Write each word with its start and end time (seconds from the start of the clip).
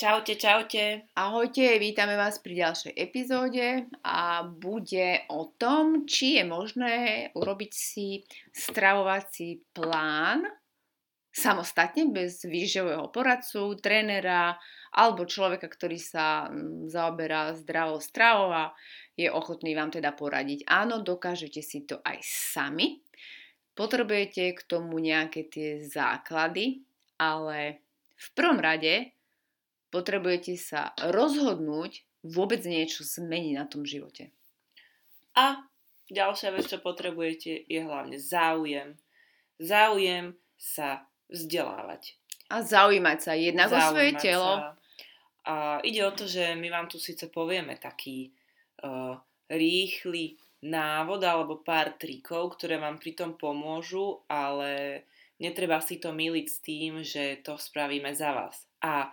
Čaute, 0.00 0.40
čaute. 0.40 1.12
Ahojte, 1.12 1.76
vítame 1.76 2.16
vás 2.16 2.40
pri 2.40 2.64
ďalšej 2.64 2.96
epizóde 2.96 3.84
a 4.00 4.48
bude 4.48 5.28
o 5.28 5.52
tom, 5.60 6.08
či 6.08 6.40
je 6.40 6.44
možné 6.48 6.94
urobiť 7.36 7.68
si 7.68 8.24
stravovací 8.48 9.60
plán 9.76 10.48
samostatne, 11.28 12.08
bez 12.16 12.48
výživového 12.48 13.12
poradcu, 13.12 13.76
trénera 13.76 14.56
alebo 14.96 15.28
človeka, 15.28 15.68
ktorý 15.68 16.00
sa 16.00 16.48
mm, 16.48 16.88
zaoberá 16.88 17.52
zdravou 17.60 18.00
stravou 18.00 18.56
a 18.56 18.72
je 19.20 19.28
ochotný 19.28 19.76
vám 19.76 19.92
teda 19.92 20.16
poradiť. 20.16 20.64
Áno, 20.64 21.04
dokážete 21.04 21.60
si 21.60 21.84
to 21.84 22.00
aj 22.00 22.24
sami. 22.24 23.04
Potrebujete 23.76 24.56
k 24.56 24.60
tomu 24.64 24.96
nejaké 24.96 25.44
tie 25.44 25.84
základy, 25.84 26.88
ale 27.20 27.84
v 28.16 28.28
prvom 28.32 28.64
rade 28.64 29.19
potrebujete 29.90 30.54
sa 30.56 30.94
rozhodnúť 30.98 32.06
vôbec 32.24 32.62
niečo 32.64 33.02
zmeniť 33.02 33.54
na 33.56 33.66
tom 33.66 33.82
živote. 33.84 34.30
A 35.34 35.62
ďalšia 36.10 36.50
vec, 36.54 36.66
čo 36.66 36.78
potrebujete, 36.82 37.64
je 37.66 37.80
hlavne 37.80 38.18
záujem. 38.18 38.98
Záujem 39.60 40.34
sa 40.58 41.06
vzdelávať. 41.30 42.16
A 42.50 42.66
zaujímať 42.66 43.18
sa 43.22 43.32
jednak 43.38 43.70
o 43.70 43.78
svoje 43.78 44.12
telo. 44.18 44.58
Sa. 44.58 44.74
A 45.46 45.54
ide 45.86 46.04
o 46.04 46.12
to, 46.12 46.26
že 46.26 46.58
my 46.58 46.68
vám 46.68 46.90
tu 46.90 47.00
síce 47.00 47.30
povieme 47.30 47.78
taký 47.78 48.34
uh, 48.82 49.16
rýchly 49.48 50.36
návod 50.60 51.24
alebo 51.24 51.64
pár 51.64 51.96
trikov, 51.96 52.60
ktoré 52.60 52.76
vám 52.76 53.00
pri 53.00 53.16
tom 53.16 53.40
pomôžu, 53.40 54.20
ale 54.28 55.04
netreba 55.40 55.80
si 55.80 55.96
to 55.96 56.12
miliť 56.12 56.46
s 56.46 56.58
tým, 56.60 56.92
že 57.00 57.40
to 57.40 57.56
spravíme 57.56 58.12
za 58.12 58.36
vás. 58.36 58.68
A 58.84 59.08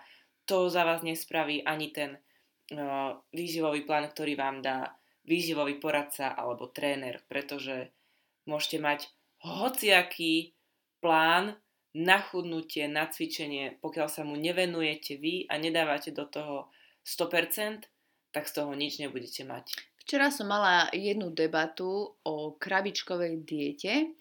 to 0.47 0.71
za 0.71 0.87
vás 0.87 1.03
nespraví 1.03 1.61
ani 1.61 1.91
ten 1.91 2.15
uh, 2.15 3.19
výživový 3.35 3.83
plán, 3.83 4.07
ktorý 4.07 4.39
vám 4.39 4.63
dá 4.63 4.95
výživový 5.27 5.77
poradca 5.83 6.31
alebo 6.31 6.71
tréner, 6.71 7.19
pretože 7.27 7.91
môžete 8.47 8.79
mať 8.79 8.99
hociaký 9.43 10.55
plán 11.03 11.59
na 11.93 12.17
chudnutie, 12.23 12.87
na 12.87 13.11
cvičenie, 13.11 13.75
pokiaľ 13.83 14.07
sa 14.07 14.23
mu 14.23 14.39
nevenujete 14.39 15.19
vy 15.19 15.45
a 15.51 15.59
nedávate 15.59 16.15
do 16.15 16.23
toho 16.25 16.71
100%, 17.03 17.85
tak 18.31 18.43
z 18.47 18.53
toho 18.55 18.71
nič 18.71 19.03
nebudete 19.03 19.43
mať. 19.43 19.75
Včera 20.07 20.31
som 20.31 20.47
mala 20.47 20.87
jednu 20.95 21.35
debatu 21.35 22.15
o 22.23 22.35
krabičkovej 22.55 23.43
diete, 23.43 24.15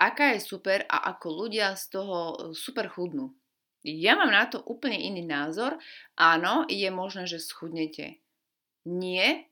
aká 0.00 0.32
je 0.32 0.40
super 0.40 0.88
a 0.88 1.12
ako 1.12 1.44
ľudia 1.44 1.76
z 1.76 1.84
toho 1.92 2.16
super 2.56 2.88
chudnú. 2.88 3.36
Ja 3.86 4.18
mám 4.18 4.34
na 4.34 4.50
to 4.50 4.58
úplne 4.66 4.98
iný 4.98 5.22
názor. 5.22 5.78
Áno, 6.18 6.66
je 6.66 6.90
možné, 6.90 7.30
že 7.30 7.38
schudnete. 7.38 8.18
Nie, 8.82 9.46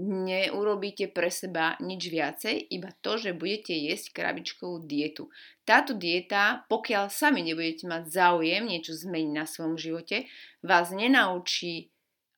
neurobíte 0.00 1.08
pre 1.08 1.32
seba 1.32 1.76
nič 1.80 2.08
viacej, 2.12 2.68
iba 2.72 2.92
to, 3.00 3.16
že 3.16 3.36
budete 3.36 3.72
jesť 3.72 4.12
krabičkovú 4.12 4.84
dietu. 4.84 5.32
Táto 5.64 5.96
dieta, 5.96 6.68
pokiaľ 6.68 7.08
sami 7.08 7.40
nebudete 7.44 7.88
mať 7.88 8.08
záujem 8.08 8.64
niečo 8.64 8.92
zmeniť 8.92 9.32
na 9.32 9.44
svojom 9.48 9.76
živote, 9.80 10.28
vás 10.60 10.92
nenaučí, 10.92 11.92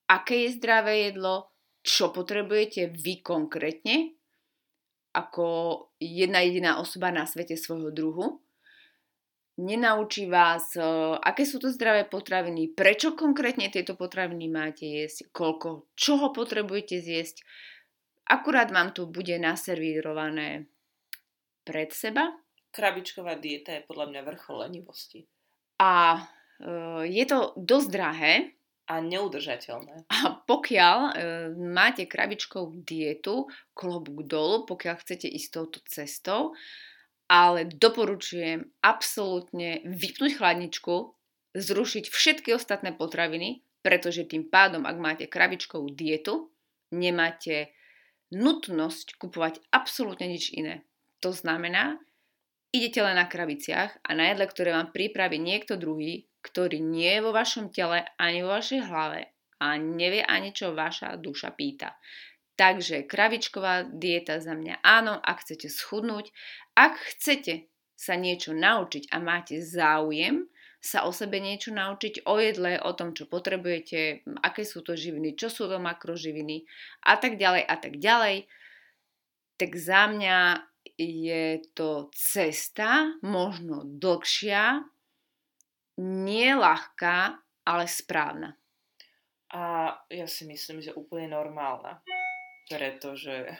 aké 0.06 0.46
je 0.46 0.58
zdravé 0.58 1.10
jedlo, 1.10 1.50
čo 1.82 2.14
potrebujete 2.14 2.94
vy 2.94 3.22
konkrétne, 3.22 4.14
ako 5.14 5.46
jedna 5.98 6.46
jediná 6.46 6.78
osoba 6.78 7.10
na 7.10 7.26
svete 7.26 7.58
svojho 7.58 7.90
druhu 7.90 8.38
nenaučí 9.58 10.30
vás, 10.30 10.78
e, 10.78 10.82
aké 11.18 11.42
sú 11.42 11.58
to 11.58 11.68
zdravé 11.68 12.06
potraviny, 12.06 12.72
prečo 12.72 13.18
konkrétne 13.18 13.66
tieto 13.68 13.98
potraviny 13.98 14.46
máte 14.46 14.86
jesť, 14.86 15.28
koľko, 15.34 15.90
čoho 15.98 16.30
potrebujete 16.30 17.02
zjesť. 17.02 17.42
Akurát 18.30 18.70
vám 18.70 18.94
to 18.94 19.10
bude 19.10 19.34
naservírované 19.36 20.70
pred 21.66 21.90
seba. 21.90 22.30
Krabičková 22.70 23.36
dieta 23.36 23.74
je 23.76 23.86
podľa 23.88 24.06
mňa 24.14 24.20
vrchol 24.22 24.56
lenivosti. 24.70 25.26
A 25.82 26.16
e, 26.16 26.20
je 27.10 27.24
to 27.26 27.58
dosť 27.58 27.88
drahé. 27.90 28.34
A 28.88 29.04
neudržateľné. 29.04 30.08
A 30.08 30.40
pokiaľ 30.48 30.98
e, 31.04 31.12
máte 31.60 32.08
krabičkovú 32.08 32.88
dietu, 32.88 33.44
klobúk 33.76 34.24
dolu, 34.24 34.64
pokiaľ 34.64 34.96
chcete 35.04 35.28
ísť 35.28 35.48
touto 35.52 35.78
cestou, 35.84 36.56
ale 37.28 37.68
doporučujem 37.68 38.64
absolútne 38.80 39.84
vypnúť 39.84 40.40
chladničku, 40.40 40.94
zrušiť 41.52 42.04
všetky 42.08 42.56
ostatné 42.56 42.96
potraviny, 42.96 43.60
pretože 43.84 44.26
tým 44.26 44.48
pádom, 44.48 44.88
ak 44.88 44.96
máte 44.96 45.24
krabičkovú 45.28 45.92
dietu, 45.92 46.50
nemáte 46.92 47.72
nutnosť 48.32 49.20
kupovať 49.20 49.60
absolútne 49.72 50.28
nič 50.28 50.52
iné. 50.56 50.84
To 51.20 51.32
znamená, 51.32 52.00
idete 52.72 53.00
len 53.00 53.16
na 53.16 53.28
krabiciach 53.28 54.04
a 54.04 54.10
na 54.12 54.32
jedle, 54.32 54.44
ktoré 54.48 54.72
vám 54.72 54.92
pripraví 54.92 55.40
niekto 55.40 55.80
druhý, 55.80 56.28
ktorý 56.44 56.80
nie 56.80 57.08
je 57.18 57.24
vo 57.24 57.32
vašom 57.32 57.72
tele 57.72 58.04
ani 58.20 58.44
vo 58.44 58.52
vašej 58.56 58.80
hlave 58.88 59.32
a 59.58 59.74
nevie 59.76 60.22
ani 60.22 60.54
čo 60.54 60.72
vaša 60.72 61.18
duša 61.18 61.52
pýta. 61.58 61.98
Takže 62.58 63.06
kravičková 63.06 63.86
dieta 63.86 64.42
za 64.42 64.58
mňa 64.58 64.82
áno, 64.82 65.14
ak 65.14 65.46
chcete 65.46 65.70
schudnúť. 65.70 66.34
Ak 66.74 66.98
chcete 67.14 67.70
sa 67.94 68.18
niečo 68.18 68.50
naučiť 68.50 69.14
a 69.14 69.22
máte 69.22 69.62
záujem 69.62 70.50
sa 70.78 71.06
o 71.06 71.10
sebe 71.10 71.42
niečo 71.42 71.74
naučiť, 71.74 72.22
o 72.26 72.38
jedle, 72.38 72.78
o 72.78 72.94
tom, 72.94 73.10
čo 73.10 73.26
potrebujete, 73.26 74.22
aké 74.46 74.62
sú 74.62 74.86
to 74.86 74.94
živiny, 74.94 75.34
čo 75.34 75.50
sú 75.50 75.66
to 75.66 75.82
makroživiny 75.82 76.62
a 77.02 77.18
tak 77.18 77.34
ďalej 77.34 77.62
a 77.66 77.76
tak 77.82 77.98
ďalej, 77.98 78.46
tak 79.58 79.74
za 79.74 80.06
mňa 80.06 80.38
je 80.94 81.58
to 81.74 82.14
cesta, 82.14 83.10
možno 83.26 83.82
dlhšia, 83.82 84.86
nie 85.98 86.50
ľahká, 86.54 87.42
ale 87.66 87.84
správna. 87.90 88.54
A 89.50 89.90
ja 90.14 90.30
si 90.30 90.46
myslím, 90.46 90.78
že 90.78 90.94
úplne 90.94 91.34
normálna 91.34 91.98
pretože... 92.70 93.56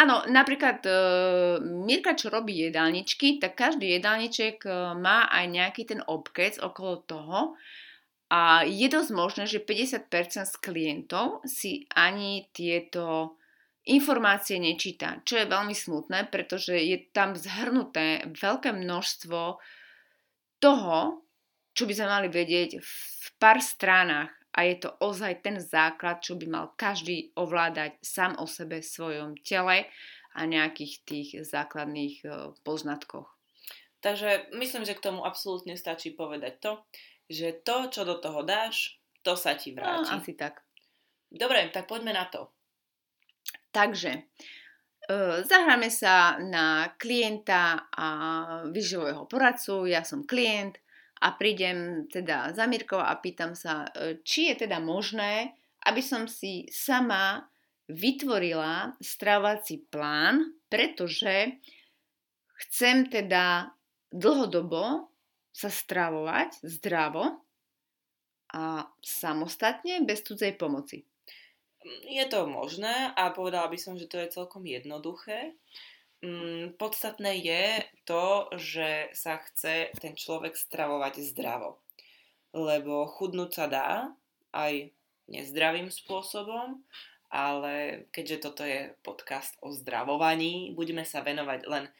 Áno, 0.00 0.24
napríklad 0.26 0.80
uh, 0.88 1.60
Mirka, 1.60 2.16
čo 2.16 2.32
robí 2.32 2.56
jedálničky, 2.56 3.36
tak 3.36 3.54
každý 3.54 4.00
jedálniček 4.00 4.64
uh, 4.64 4.96
má 4.96 5.28
aj 5.28 5.44
nejaký 5.46 5.82
ten 5.84 6.00
obkec 6.00 6.56
okolo 6.56 7.04
toho 7.04 7.38
a 8.30 8.62
je 8.64 8.88
dosť 8.88 9.10
možné, 9.12 9.44
že 9.44 9.60
50% 9.60 10.08
z 10.46 10.56
klientov 10.62 11.44
si 11.44 11.84
ani 11.92 12.48
tieto 12.54 13.36
informácie 13.90 14.56
nečíta, 14.62 15.20
čo 15.26 15.40
je 15.40 15.50
veľmi 15.50 15.74
smutné, 15.74 16.32
pretože 16.32 16.78
je 16.78 16.96
tam 17.10 17.34
zhrnuté 17.36 18.24
veľké 18.30 18.72
množstvo 18.72 19.58
toho, 20.62 20.98
čo 21.76 21.82
by 21.84 21.92
sme 21.92 22.08
mali 22.08 22.28
vedieť 22.30 22.80
v 22.80 23.26
pár 23.42 23.58
stránach 23.58 24.39
a 24.50 24.66
je 24.66 24.82
to 24.82 24.90
ozaj 24.98 25.46
ten 25.46 25.62
základ, 25.62 26.18
čo 26.22 26.34
by 26.34 26.46
mal 26.50 26.66
každý 26.74 27.30
ovládať 27.38 28.02
sám 28.02 28.34
o 28.42 28.46
sebe, 28.50 28.82
svojom 28.82 29.38
tele 29.46 29.86
a 30.34 30.40
nejakých 30.46 30.94
tých 31.06 31.28
základných 31.46 32.16
e, 32.22 32.28
poznatkoch. 32.66 33.30
Takže 34.00 34.50
myslím, 34.56 34.82
že 34.82 34.96
k 34.96 35.04
tomu 35.04 35.22
absolútne 35.22 35.76
stačí 35.76 36.16
povedať 36.16 36.58
to, 36.58 36.72
že 37.30 37.62
to, 37.62 37.92
čo 37.92 38.02
do 38.02 38.18
toho 38.18 38.42
dáš, 38.42 38.98
to 39.22 39.38
sa 39.38 39.54
ti 39.54 39.70
vráti. 39.70 40.10
No, 40.10 40.18
asi 40.18 40.32
tak. 40.34 40.64
Dobre, 41.30 41.70
tak 41.70 41.86
poďme 41.86 42.10
na 42.10 42.26
to. 42.26 42.50
Takže, 43.70 44.12
e, 44.18 44.22
zahráme 45.46 45.86
sa 45.94 46.42
na 46.42 46.90
klienta 46.98 47.86
a 47.94 48.06
vyživového 48.66 49.30
poradcu. 49.30 49.86
Ja 49.86 50.02
som 50.02 50.26
klient 50.26 50.82
a 51.20 51.28
prídem 51.36 52.08
teda 52.08 52.56
za 52.56 52.64
Mirkou 52.64 53.00
a 53.00 53.12
pýtam 53.20 53.52
sa, 53.52 53.88
e, 53.92 54.24
či 54.24 54.52
je 54.52 54.64
teda 54.64 54.80
možné, 54.80 55.52
aby 55.84 56.00
som 56.00 56.24
si 56.24 56.64
sama 56.72 57.44
vytvorila 57.90 58.96
stravovací 59.00 59.84
plán, 59.90 60.56
pretože 60.70 61.60
chcem 62.66 63.10
teda 63.12 63.74
dlhodobo 64.08 65.10
sa 65.50 65.68
stravovať 65.68 66.62
zdravo 66.62 67.44
a 68.54 68.86
samostatne 69.02 70.02
bez 70.06 70.22
cudzej 70.24 70.56
pomoci. 70.56 71.04
Je 72.04 72.24
to 72.28 72.44
možné 72.44 73.12
a 73.16 73.32
povedala 73.32 73.68
by 73.72 73.78
som, 73.80 73.96
že 73.96 74.08
to 74.08 74.20
je 74.20 74.32
celkom 74.32 74.68
jednoduché. 74.68 75.56
Mm, 76.20 76.76
podstatné 76.76 77.40
je 77.40 77.64
to, 78.04 78.52
že 78.60 79.08
sa 79.16 79.40
chce 79.40 79.88
ten 79.96 80.12
človek 80.12 80.52
stravovať 80.52 81.24
zdravo. 81.32 81.80
Lebo 82.52 83.08
chudnúť 83.08 83.50
sa 83.56 83.66
dá 83.70 83.90
aj 84.52 84.92
nezdravým 85.32 85.88
spôsobom, 85.88 86.84
ale 87.32 88.04
keďže 88.12 88.36
toto 88.42 88.66
je 88.66 88.92
podcast 89.00 89.56
o 89.64 89.72
zdravovaní, 89.72 90.76
budeme 90.76 91.08
sa 91.08 91.24
venovať 91.24 91.60
len 91.64 91.84
e, 91.86 91.92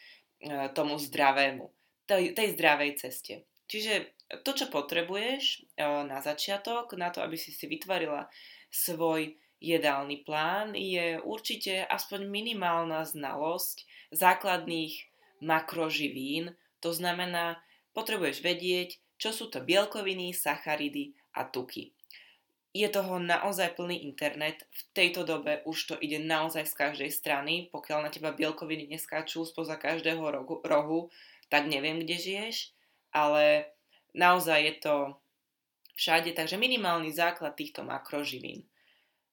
tomu 0.77 1.01
zdravému, 1.01 1.71
tej, 2.05 2.37
tej 2.37 2.59
zdravej 2.59 2.91
ceste. 3.01 3.47
Čiže 3.71 4.21
to, 4.43 4.51
čo 4.53 4.67
potrebuješ 4.67 5.75
na 5.79 6.19
začiatok, 6.19 6.99
na 6.99 7.15
to, 7.15 7.23
aby 7.23 7.39
si 7.39 7.55
si 7.55 7.71
vytvorila 7.71 8.27
svoj 8.71 9.39
jedálny 9.63 10.27
plán, 10.27 10.75
je 10.75 11.23
určite 11.23 11.87
aspoň 11.87 12.27
minimálna 12.27 13.07
znalosť 13.07 13.87
základných 14.13 15.11
makroživín. 15.43 16.55
To 16.85 16.95
znamená, 16.95 17.63
potrebuješ 17.97 18.43
vedieť, 18.45 19.01
čo 19.21 19.35
sú 19.35 19.53
to 19.53 19.61
bielkoviny, 19.61 20.33
sacharidy 20.33 21.13
a 21.37 21.45
tuky. 21.45 21.93
Je 22.71 22.87
toho 22.87 23.19
naozaj 23.19 23.75
plný 23.75 24.07
internet. 24.07 24.63
V 24.71 24.81
tejto 24.95 25.27
dobe 25.27 25.67
už 25.67 25.79
to 25.91 25.95
ide 25.99 26.23
naozaj 26.23 26.71
z 26.71 26.75
každej 26.79 27.11
strany. 27.11 27.67
Pokiaľ 27.75 27.99
na 28.07 28.11
teba 28.15 28.31
bielkoviny 28.31 28.87
neskáču 28.87 29.43
spoza 29.43 29.75
každého 29.75 30.23
rohu, 30.23 30.63
rohu 30.63 31.01
tak 31.51 31.67
neviem, 31.67 31.99
kde 31.99 32.17
žiješ, 32.17 32.71
ale 33.11 33.75
naozaj 34.15 34.59
je 34.63 34.75
to 34.79 34.95
všade, 35.99 36.31
takže 36.33 36.55
minimálny 36.57 37.11
základ 37.11 37.59
týchto 37.59 37.83
makroživín. 37.83 38.65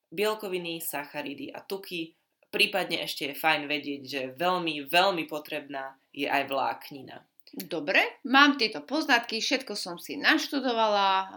Bielkoviny, 0.09 0.81
sacharidy 0.81 1.53
a 1.53 1.61
tuky, 1.61 2.16
prípadne 2.49 3.03
ešte 3.03 3.31
je 3.31 3.39
fajn 3.39 3.67
vedieť, 3.67 4.01
že 4.03 4.21
veľmi, 4.35 4.87
veľmi 4.87 5.23
potrebná 5.27 5.95
je 6.11 6.27
aj 6.27 6.47
vláknina. 6.47 7.23
Dobre, 7.57 8.19
mám 8.27 8.59
tieto 8.59 8.83
poznatky, 8.83 9.39
všetko 9.39 9.73
som 9.73 9.95
si 9.95 10.19
naštudovala, 10.19 11.31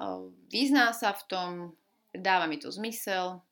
vyzná 0.50 0.90
sa 0.90 1.14
v 1.14 1.22
tom, 1.30 1.48
dáva 2.10 2.50
mi 2.50 2.58
to 2.58 2.74
zmysel, 2.74 3.46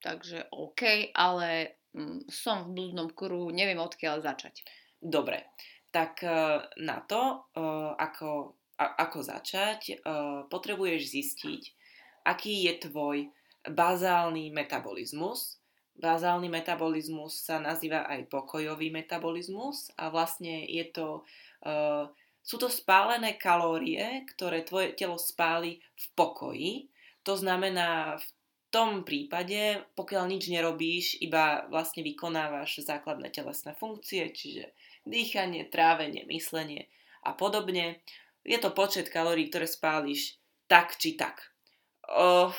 takže 0.00 0.48
OK, 0.48 1.12
ale 1.12 1.76
mm, 1.92 2.26
som 2.32 2.64
v 2.64 2.72
blúdnom 2.72 3.12
kruhu, 3.12 3.52
neviem 3.52 3.76
odkiaľ 3.76 4.24
začať. 4.24 4.64
Dobre, 4.96 5.52
tak 5.92 6.24
e, 6.24 6.64
na 6.80 7.04
to, 7.04 7.52
e, 7.52 7.60
ako 8.00 8.60
ako 8.80 9.20
začať, 9.20 10.00
potrebuješ 10.48 11.02
zistiť, 11.12 11.62
aký 12.24 12.64
je 12.64 12.72
tvoj 12.88 13.16
bazálny 13.68 14.48
metabolizmus. 14.48 15.59
Bazálny 16.00 16.48
metabolizmus 16.48 17.44
sa 17.44 17.60
nazýva 17.60 18.08
aj 18.08 18.32
pokojový 18.32 18.88
metabolizmus 18.88 19.92
a 20.00 20.08
vlastne 20.08 20.64
je 20.64 20.88
to, 20.88 21.08
uh, 21.68 22.08
sú 22.40 22.56
to 22.56 22.72
spálené 22.72 23.36
kalórie, 23.36 24.24
ktoré 24.32 24.64
tvoje 24.64 24.96
telo 24.96 25.20
spáli 25.20 25.76
v 25.76 26.04
pokoji. 26.16 26.72
To 27.28 27.36
znamená 27.36 28.16
v 28.16 28.26
tom 28.72 29.04
prípade, 29.04 29.84
pokiaľ 29.92 30.24
nič 30.30 30.48
nerobíš, 30.48 31.20
iba 31.20 31.68
vlastne 31.68 32.00
vykonávaš 32.00 32.80
základné 32.80 33.28
telesné 33.28 33.76
funkcie, 33.76 34.32
čiže 34.32 34.72
dýchanie, 35.04 35.68
trávenie, 35.68 36.24
myslenie 36.32 36.88
a 37.26 37.36
podobne, 37.36 38.00
je 38.40 38.56
to 38.56 38.72
počet 38.72 39.12
kalórií, 39.12 39.52
ktoré 39.52 39.68
spáliš 39.68 40.40
tak 40.64 40.96
či 40.96 41.18
tak. 41.18 41.52
O, 42.08 42.54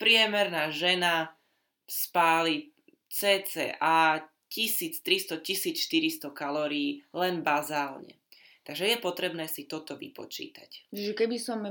priemerná 0.00 0.72
žena 0.72 1.36
spáli 1.84 2.72
cca 3.08 4.26
1300-1400 4.50 6.30
kalórií 6.30 7.02
len 7.12 7.42
bazálne. 7.42 8.14
Takže 8.66 8.82
je 8.82 8.98
potrebné 8.98 9.46
si 9.46 9.70
toto 9.70 9.94
vypočítať. 9.94 10.90
Že 10.90 11.12
keby 11.14 11.38
som, 11.38 11.62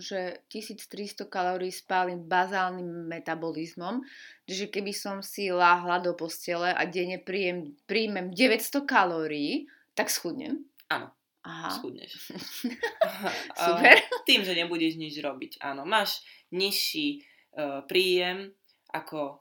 že 0.00 0.40
1300 0.48 1.28
kalórií 1.28 1.68
spálim 1.68 2.24
bazálnym 2.24 3.12
metabolizmom, 3.12 4.00
že 4.48 4.72
keby 4.72 4.96
som 4.96 5.20
si 5.20 5.52
láhla 5.52 6.00
do 6.00 6.16
postele 6.16 6.72
a 6.72 6.88
denne 6.88 7.20
príjem, 7.20 7.76
príjmem 7.84 8.32
900 8.32 8.88
kalórií, 8.88 9.68
tak 9.92 10.08
schudnem. 10.08 10.64
Áno. 10.88 11.12
Aha. 11.40 11.72
schudneš. 11.72 12.20
Super. 13.64 13.96
Tým, 14.28 14.44
že 14.44 14.52
nebudeš 14.52 15.00
nič 15.00 15.20
robiť. 15.24 15.60
Áno, 15.64 15.88
máš 15.88 16.20
nižší 16.52 17.24
uh, 17.56 17.80
príjem, 17.88 18.52
ako 18.92 19.40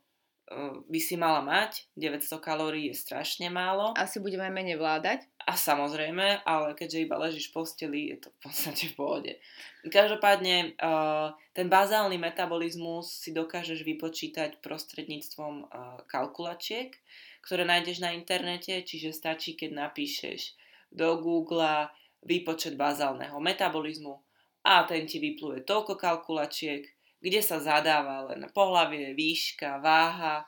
by 0.89 0.99
si 0.99 1.13
mala 1.13 1.45
mať. 1.45 1.85
900 1.93 2.41
kalórií 2.41 2.89
je 2.89 2.97
strašne 2.97 3.53
málo. 3.53 3.93
Asi 3.93 4.17
budeme 4.17 4.49
menej 4.49 4.81
vládať. 4.81 5.29
A 5.45 5.53
samozrejme, 5.53 6.45
ale 6.45 6.73
keďže 6.73 7.05
iba 7.05 7.17
ležíš 7.21 7.49
v 7.49 7.55
posteli, 7.61 7.99
je 8.13 8.17
to 8.25 8.29
v 8.33 8.37
podstate 8.49 8.83
v 8.89 8.95
pohode. 8.97 9.31
Každopádne, 9.85 10.77
uh, 10.77 11.33
ten 11.53 11.69
bazálny 11.69 12.17
metabolizmus 12.17 13.09
si 13.09 13.33
dokážeš 13.33 13.85
vypočítať 13.85 14.61
prostredníctvom 14.61 15.53
uh, 15.65 16.01
kalkulačiek, 16.09 16.93
ktoré 17.45 17.65
nájdeš 17.65 18.01
na 18.01 18.13
internete, 18.13 18.81
čiže 18.85 19.13
stačí, 19.13 19.53
keď 19.57 19.89
napíšeš 19.89 20.57
do 20.89 21.17
Google 21.21 21.89
výpočet 22.25 22.75
bazálneho 22.75 23.37
metabolizmu 23.39 24.21
a 24.65 24.83
ten 24.83 25.07
ti 25.07 25.23
vypluje 25.23 25.63
toľko 25.63 25.95
kalkulačiek, 25.95 26.83
kde 27.19 27.41
sa 27.43 27.59
zadáva 27.59 28.31
len 28.31 28.47
pohlavie, 28.51 29.13
výška, 29.13 29.83
váha 29.83 30.47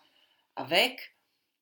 a 0.56 0.62
vek. 0.68 1.00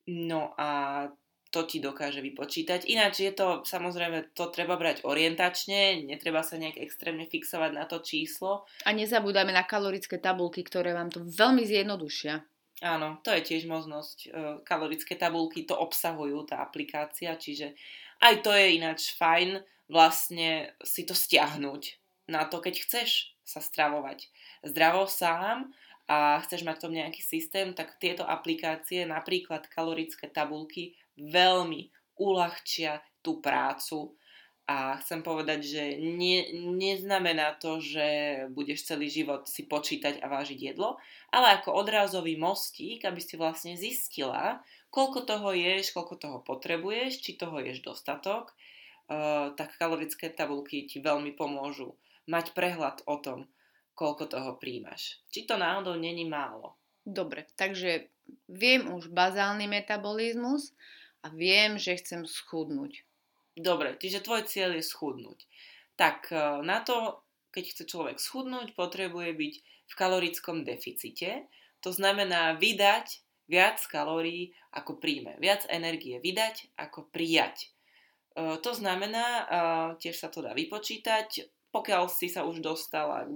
No 0.10 0.58
a 0.58 1.06
to 1.50 1.66
ti 1.66 1.82
dokáže 1.82 2.22
vypočítať. 2.22 2.86
Ináč 2.86 3.26
je 3.26 3.34
to, 3.34 3.66
samozrejme, 3.66 4.38
to 4.38 4.54
treba 4.54 4.78
brať 4.78 5.02
orientačne, 5.02 6.06
netreba 6.06 6.46
sa 6.46 6.62
nejak 6.62 6.78
extrémne 6.78 7.26
fixovať 7.26 7.72
na 7.74 7.90
to 7.90 8.06
číslo. 8.06 8.70
A 8.86 8.94
nezabúdajme 8.94 9.50
na 9.50 9.66
kalorické 9.66 10.22
tabulky, 10.22 10.62
ktoré 10.62 10.94
vám 10.94 11.10
to 11.10 11.26
veľmi 11.26 11.66
zjednodušia. 11.66 12.46
Áno, 12.86 13.20
to 13.26 13.34
je 13.34 13.42
tiež 13.44 13.66
možnosť. 13.66 14.18
E, 14.24 14.28
kalorické 14.64 15.18
tabulky 15.18 15.66
to 15.66 15.76
obsahujú, 15.76 16.48
tá 16.48 16.62
aplikácia, 16.62 17.34
čiže 17.36 17.74
aj 18.22 18.46
to 18.46 18.54
je 18.54 18.66
ináč 18.78 19.18
fajn 19.18 19.60
vlastne 19.90 20.70
si 20.86 21.04
to 21.04 21.18
stiahnuť 21.18 21.98
na 22.30 22.46
to, 22.46 22.62
keď 22.62 22.86
chceš 22.86 23.34
sa 23.42 23.58
stravovať 23.58 24.30
zdravo 24.64 25.08
sám 25.08 25.72
a 26.10 26.42
chceš 26.42 26.66
mať 26.66 26.76
v 26.78 26.84
tom 26.84 26.94
nejaký 26.98 27.22
systém, 27.22 27.72
tak 27.78 28.02
tieto 28.02 28.26
aplikácie, 28.26 29.06
napríklad 29.06 29.70
kalorické 29.70 30.26
tabulky, 30.26 30.98
veľmi 31.20 31.94
uľahčia 32.18 33.06
tú 33.22 33.38
prácu. 33.40 34.18
A 34.70 35.02
chcem 35.02 35.26
povedať, 35.26 35.66
že 35.66 35.84
nie, 35.98 36.46
neznamená 36.78 37.58
to, 37.58 37.82
že 37.82 38.06
budeš 38.54 38.86
celý 38.86 39.10
život 39.10 39.50
si 39.50 39.66
počítať 39.66 40.22
a 40.22 40.30
vážiť 40.30 40.74
jedlo, 40.74 41.02
ale 41.34 41.58
ako 41.58 41.74
odrazový 41.74 42.38
mostík, 42.38 43.02
aby 43.02 43.18
si 43.18 43.34
vlastne 43.34 43.74
zistila, 43.74 44.62
koľko 44.94 45.26
toho 45.26 45.58
ješ, 45.58 45.90
koľko 45.90 46.16
toho 46.22 46.38
potrebuješ, 46.46 47.18
či 47.18 47.34
toho 47.34 47.58
ješ 47.66 47.82
dostatok, 47.82 48.54
uh, 49.10 49.58
tak 49.58 49.74
kalorické 49.82 50.30
tabulky 50.30 50.86
ti 50.86 51.01
veľmi 51.01 51.34
pomôžu 51.34 51.98
mať 52.30 52.54
prehľad 52.54 53.01
o 53.10 53.18
tom, 53.18 53.50
koľko 54.00 54.32
toho 54.32 54.56
príjmaš. 54.56 55.20
Či 55.27 55.44
to 55.44 55.60
náhodou 55.60 56.00
není 56.00 56.24
málo. 56.24 56.79
Dobre, 57.03 57.51
takže 57.60 58.08
viem 58.48 58.88
už 58.88 59.12
bazálny 59.12 59.68
metabolizmus 59.68 60.72
a 61.20 61.27
viem, 61.36 61.75
že 61.75 62.00
chcem 62.00 62.24
schudnúť 62.24 63.03
Dobre, 63.60 64.00
čiže 64.00 64.24
tvoj 64.24 64.48
cieľ 64.48 64.79
je 64.79 64.84
schudnúť. 64.88 65.44
Tak 66.00 66.32
e, 66.32 66.63
na 66.63 66.79
to, 66.79 67.20
keď 67.51 67.63
chce 67.75 67.84
človek 67.91 68.18
schudnúť, 68.22 68.72
potrebuje 68.72 69.36
byť 69.36 69.53
v 69.91 69.94
kalorickom 70.00 70.63
deficite. 70.63 71.51
To 71.84 71.91
znamená 71.91 72.56
vydať 72.56 73.20
viac 73.51 73.84
kalórií 73.91 74.56
ako 74.72 74.96
príjme. 75.03 75.36
Viac 75.44 75.68
energie 75.68 76.24
vydať 76.24 76.72
ako 76.79 77.12
prijať. 77.12 77.68
E, 77.68 77.68
to 78.63 78.72
znamená, 78.72 79.27
e, 79.27 79.44
tiež 80.00 80.15
sa 80.15 80.32
to 80.32 80.39
dá 80.39 80.56
vypočítať, 80.56 81.59
pokiaľ 81.70 82.10
si 82.10 82.28
sa 82.30 82.46
už 82.46 82.62
dostala 82.62 83.30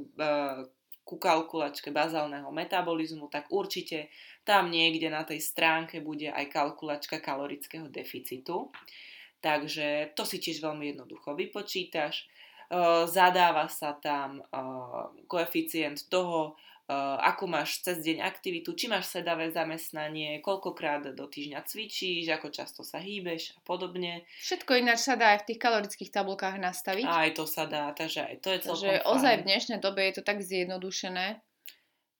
ku 1.04 1.20
kalkulačke 1.20 1.92
bazálneho 1.92 2.48
metabolizmu, 2.50 3.28
tak 3.28 3.52
určite 3.52 4.08
tam 4.48 4.72
niekde 4.72 5.12
na 5.12 5.28
tej 5.28 5.44
stránke 5.44 6.00
bude 6.00 6.32
aj 6.32 6.48
kalkulačka 6.48 7.20
kalorického 7.20 7.92
deficitu. 7.92 8.72
Takže 9.44 10.16
to 10.16 10.24
si 10.24 10.40
tiež 10.40 10.64
veľmi 10.64 10.96
jednoducho 10.96 11.36
vypočítaš. 11.36 12.32
Zadáva 13.12 13.68
sa 13.68 14.00
tam 14.00 14.40
koeficient 15.28 16.08
toho, 16.08 16.56
ako 16.92 17.48
máš 17.48 17.80
cez 17.80 18.04
deň 18.04 18.20
aktivitu, 18.20 18.76
či 18.76 18.92
máš 18.92 19.08
sedavé 19.08 19.48
zamestnanie, 19.56 20.44
koľkokrát 20.44 21.16
do 21.16 21.26
týždňa 21.32 21.64
cvičíš, 21.64 22.28
ako 22.36 22.52
často 22.52 22.84
sa 22.84 23.00
hýbeš 23.00 23.56
a 23.56 23.60
podobne. 23.64 24.28
Všetko 24.44 24.84
ináč 24.84 25.08
sa 25.08 25.16
dá 25.16 25.32
aj 25.32 25.48
v 25.48 25.48
tých 25.54 25.60
kalorických 25.64 26.12
tabulkách 26.12 26.60
nastaviť. 26.60 27.08
Aj 27.08 27.32
to 27.32 27.48
sa 27.48 27.72
dá, 27.72 27.96
takže 27.96 28.28
aj 28.28 28.36
to 28.44 28.48
je 28.52 28.60
celkom 28.68 28.76
Takže 28.76 28.92
ozaj 29.08 29.34
v 29.40 29.48
dnešnej 29.48 29.80
dobe 29.80 30.02
je 30.12 30.14
to 30.20 30.24
tak 30.28 30.44
zjednodušené. 30.44 31.40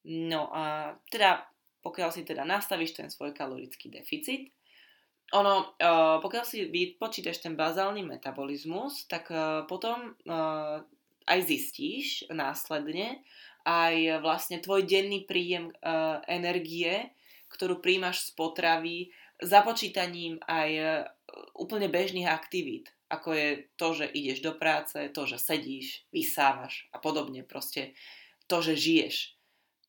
No 0.08 0.48
a 0.48 0.96
teda, 1.12 1.44
pokiaľ 1.84 2.10
si 2.16 2.24
teda 2.24 2.48
nastavíš 2.48 2.96
ten 2.96 3.12
svoj 3.12 3.36
kalorický 3.36 3.92
deficit, 3.92 4.48
ono, 5.32 5.76
uh, 5.76 6.20
pokiaľ 6.24 6.44
si 6.44 6.64
vypočítaš 6.68 7.44
ten 7.44 7.52
bazálny 7.52 8.00
metabolizmus, 8.04 9.08
tak 9.08 9.28
uh, 9.28 9.64
potom 9.68 10.16
aj 11.24 11.38
zistíš 11.48 12.28
následne 12.28 13.24
aj 13.64 14.20
vlastne 14.20 14.60
tvoj 14.60 14.84
denný 14.84 15.24
príjem 15.24 15.72
uh, 15.72 16.20
energie, 16.28 17.12
ktorú 17.48 17.80
príjmaš 17.80 18.28
z 18.28 18.30
potravy, 18.36 18.98
za 19.42 19.66
počítaním 19.66 20.38
aj 20.46 21.04
úplne 21.58 21.90
bežných 21.90 22.30
aktivít, 22.30 22.94
ako 23.10 23.34
je 23.34 23.48
to, 23.74 23.88
že 23.94 24.06
ideš 24.14 24.38
do 24.42 24.52
práce, 24.54 24.96
to, 25.10 25.22
že 25.26 25.38
sedíš, 25.42 26.06
vysávaš 26.14 26.86
a 26.94 26.98
podobne, 26.98 27.42
proste 27.42 27.94
to, 28.46 28.62
že 28.62 28.74
žiješ. 28.78 29.16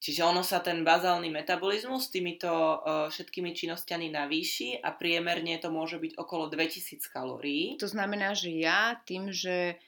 Čiže 0.05 0.21
ono 0.21 0.45
sa 0.45 0.61
ten 0.61 0.85
bazálny 0.85 1.33
metabolizmus 1.33 2.05
s 2.05 2.13
týmito 2.13 2.51
uh, 2.51 3.09
všetkými 3.09 3.57
činnosťami 3.57 4.13
navýši 4.13 4.85
a 4.85 4.93
priemerne 4.93 5.57
to 5.57 5.73
môže 5.73 5.97
byť 5.97 6.13
okolo 6.21 6.45
2000 6.53 7.01
kalórií. 7.09 7.73
To 7.81 7.89
znamená, 7.89 8.37
že 8.37 8.53
ja 8.53 9.01
tým, 9.01 9.33
že 9.33 9.81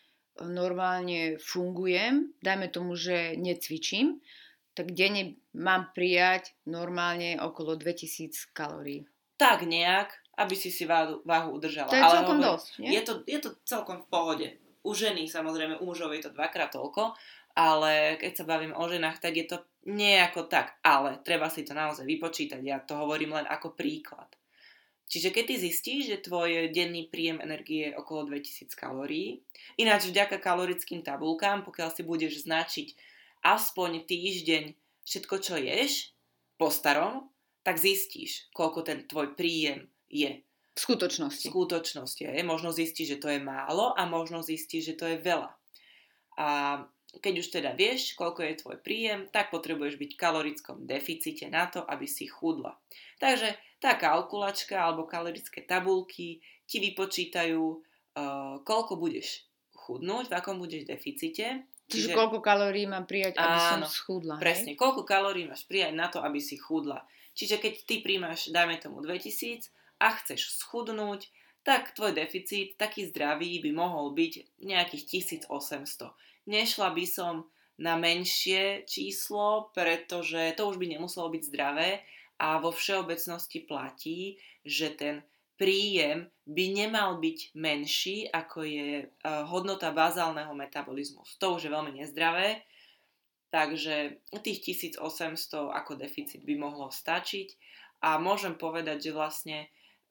normálne 0.46 1.42
fungujem, 1.42 2.34
dajme 2.42 2.68
tomu, 2.70 2.94
že 2.94 3.34
necvičím, 3.38 4.22
tak 4.78 4.94
denne 4.94 5.42
mám 5.58 5.90
prijať 5.98 6.54
normálne 6.70 7.42
okolo 7.42 7.74
2000 7.74 8.54
kalórií. 8.54 9.10
Tak 9.42 9.66
nejak, 9.66 10.14
aby 10.38 10.54
si 10.54 10.70
si 10.70 10.86
váhu, 10.86 11.26
váhu 11.26 11.58
udržala. 11.58 11.90
To 11.90 11.98
je 11.98 12.06
Ale 12.06 12.16
celkom 12.22 12.38
hovorím, 12.38 12.54
dosť, 12.54 12.72
nie? 12.78 12.90
Je 12.94 13.02
to, 13.02 13.14
je 13.26 13.40
to 13.42 13.50
celkom 13.66 13.98
v 14.06 14.08
pohode. 14.10 14.48
U 14.86 14.94
ženy 14.94 15.26
samozrejme, 15.26 15.82
u 15.82 15.86
mužov 15.90 16.14
je 16.14 16.30
to 16.30 16.32
dvakrát 16.34 16.70
toľko, 16.70 17.18
ale 17.58 18.22
keď 18.22 18.32
sa 18.38 18.46
bavím 18.46 18.78
o 18.78 18.86
ženách, 18.86 19.18
tak 19.18 19.34
je 19.34 19.50
to 19.50 19.58
nejako 19.90 20.46
tak. 20.46 20.78
Ale 20.86 21.18
treba 21.26 21.50
si 21.50 21.66
to 21.66 21.74
naozaj 21.74 22.06
vypočítať, 22.06 22.62
ja 22.62 22.78
to 22.78 22.94
hovorím 23.02 23.34
len 23.34 23.50
ako 23.50 23.74
príklad. 23.74 24.30
Čiže 25.08 25.32
keď 25.32 25.44
ty 25.48 25.56
zistíš, 25.56 26.02
že 26.12 26.26
tvoj 26.28 26.68
denný 26.76 27.08
príjem 27.08 27.40
energie 27.40 27.92
je 27.92 27.96
okolo 27.96 28.28
2000 28.28 28.76
kalórií, 28.76 29.40
ináč 29.80 30.12
vďaka 30.12 30.36
kalorickým 30.36 31.00
tabulkám, 31.00 31.64
pokiaľ 31.64 31.90
si 31.96 32.04
budeš 32.04 32.44
značiť 32.44 32.92
aspoň 33.40 34.04
týždeň 34.04 34.64
všetko, 35.08 35.36
čo 35.40 35.56
ješ, 35.56 36.12
po 36.60 36.68
starom, 36.68 37.32
tak 37.64 37.80
zistíš, 37.80 38.52
koľko 38.52 38.84
ten 38.84 39.08
tvoj 39.08 39.38
príjem 39.38 39.88
je. 40.12 40.44
V 40.76 40.80
skutočnosti. 40.80 41.50
Skutočnosť 41.50 42.18
je. 42.28 42.32
Možno 42.46 42.70
zistíš, 42.70 43.18
že 43.18 43.22
to 43.22 43.30
je 43.34 43.42
málo 43.42 43.96
a 43.98 44.06
možno 44.06 44.46
zistíš, 44.46 44.94
že 44.94 44.98
to 45.00 45.06
je 45.10 45.18
veľa. 45.18 45.50
A 46.38 46.48
keď 47.18 47.34
už 47.42 47.48
teda 47.50 47.72
vieš, 47.74 48.14
koľko 48.14 48.46
je 48.46 48.62
tvoj 48.62 48.78
príjem, 48.86 49.26
tak 49.34 49.50
potrebuješ 49.50 49.98
byť 49.98 50.12
v 50.14 50.22
kalorickom 50.22 50.78
deficite 50.86 51.50
na 51.50 51.66
to, 51.66 51.82
aby 51.82 52.06
si 52.06 52.30
chudla. 52.30 52.78
Takže 53.18 53.58
tá 53.78 53.94
kalkulačka 53.98 54.78
alebo 54.78 55.06
kalorické 55.06 55.62
tabulky 55.62 56.42
ti 56.66 56.78
vypočítajú, 56.82 57.64
uh, 57.64 58.62
koľko 58.66 58.98
budeš 58.98 59.48
chudnúť, 59.78 60.28
v 60.28 60.34
akom 60.36 60.58
budeš 60.60 60.84
deficite. 60.84 61.64
Čiže 61.88 62.12
koľko 62.12 62.44
kalórií 62.44 62.84
mám 62.84 63.08
prijať, 63.08 63.40
aby 63.40 63.60
som 63.64 63.82
schudla. 63.88 64.36
Presne, 64.36 64.76
Hej? 64.76 64.80
koľko 64.82 65.08
kalórií 65.08 65.48
máš 65.48 65.64
prijať 65.64 65.96
na 65.96 66.12
to, 66.12 66.20
aby 66.20 66.44
si 66.44 66.60
chudla. 66.60 67.08
Čiže 67.32 67.64
keď 67.64 67.74
ty 67.88 67.96
príjmaš, 68.04 68.52
dajme 68.52 68.76
tomu 68.82 69.00
2000 69.00 69.72
a 70.04 70.12
chceš 70.20 70.52
schudnúť, 70.60 71.32
tak 71.64 71.96
tvoj 71.96 72.16
deficit, 72.16 72.76
taký 72.76 73.08
zdravý, 73.08 73.60
by 73.64 73.72
mohol 73.72 74.12
byť 74.12 74.60
nejakých 74.64 75.04
1800. 75.48 75.48
Nešla 76.48 76.96
by 76.96 77.06
som 77.08 77.48
na 77.78 78.00
menšie 78.00 78.88
číslo, 78.90 79.70
pretože 79.72 80.58
to 80.58 80.68
už 80.68 80.82
by 80.82 80.98
nemuselo 80.98 81.30
byť 81.30 81.44
zdravé 81.44 82.02
a 82.38 82.62
vo 82.62 82.70
všeobecnosti 82.70 83.66
platí, 83.66 84.38
že 84.62 84.94
ten 84.94 85.26
príjem 85.58 86.30
by 86.46 86.66
nemal 86.70 87.18
byť 87.18 87.58
menší, 87.58 88.30
ako 88.30 88.62
je 88.62 88.90
uh, 89.06 89.44
hodnota 89.50 89.90
bazálneho 89.90 90.54
metabolizmu. 90.54 91.26
To 91.42 91.58
už 91.58 91.68
je 91.68 91.74
veľmi 91.74 91.98
nezdravé, 91.98 92.62
takže 93.50 94.22
tých 94.46 94.86
1800 94.86 95.02
ako 95.74 95.92
deficit 95.98 96.46
by 96.46 96.54
mohlo 96.62 96.94
stačiť 96.94 97.58
a 98.06 98.22
môžem 98.22 98.54
povedať, 98.54 99.10
že 99.10 99.18
vlastne 99.18 99.58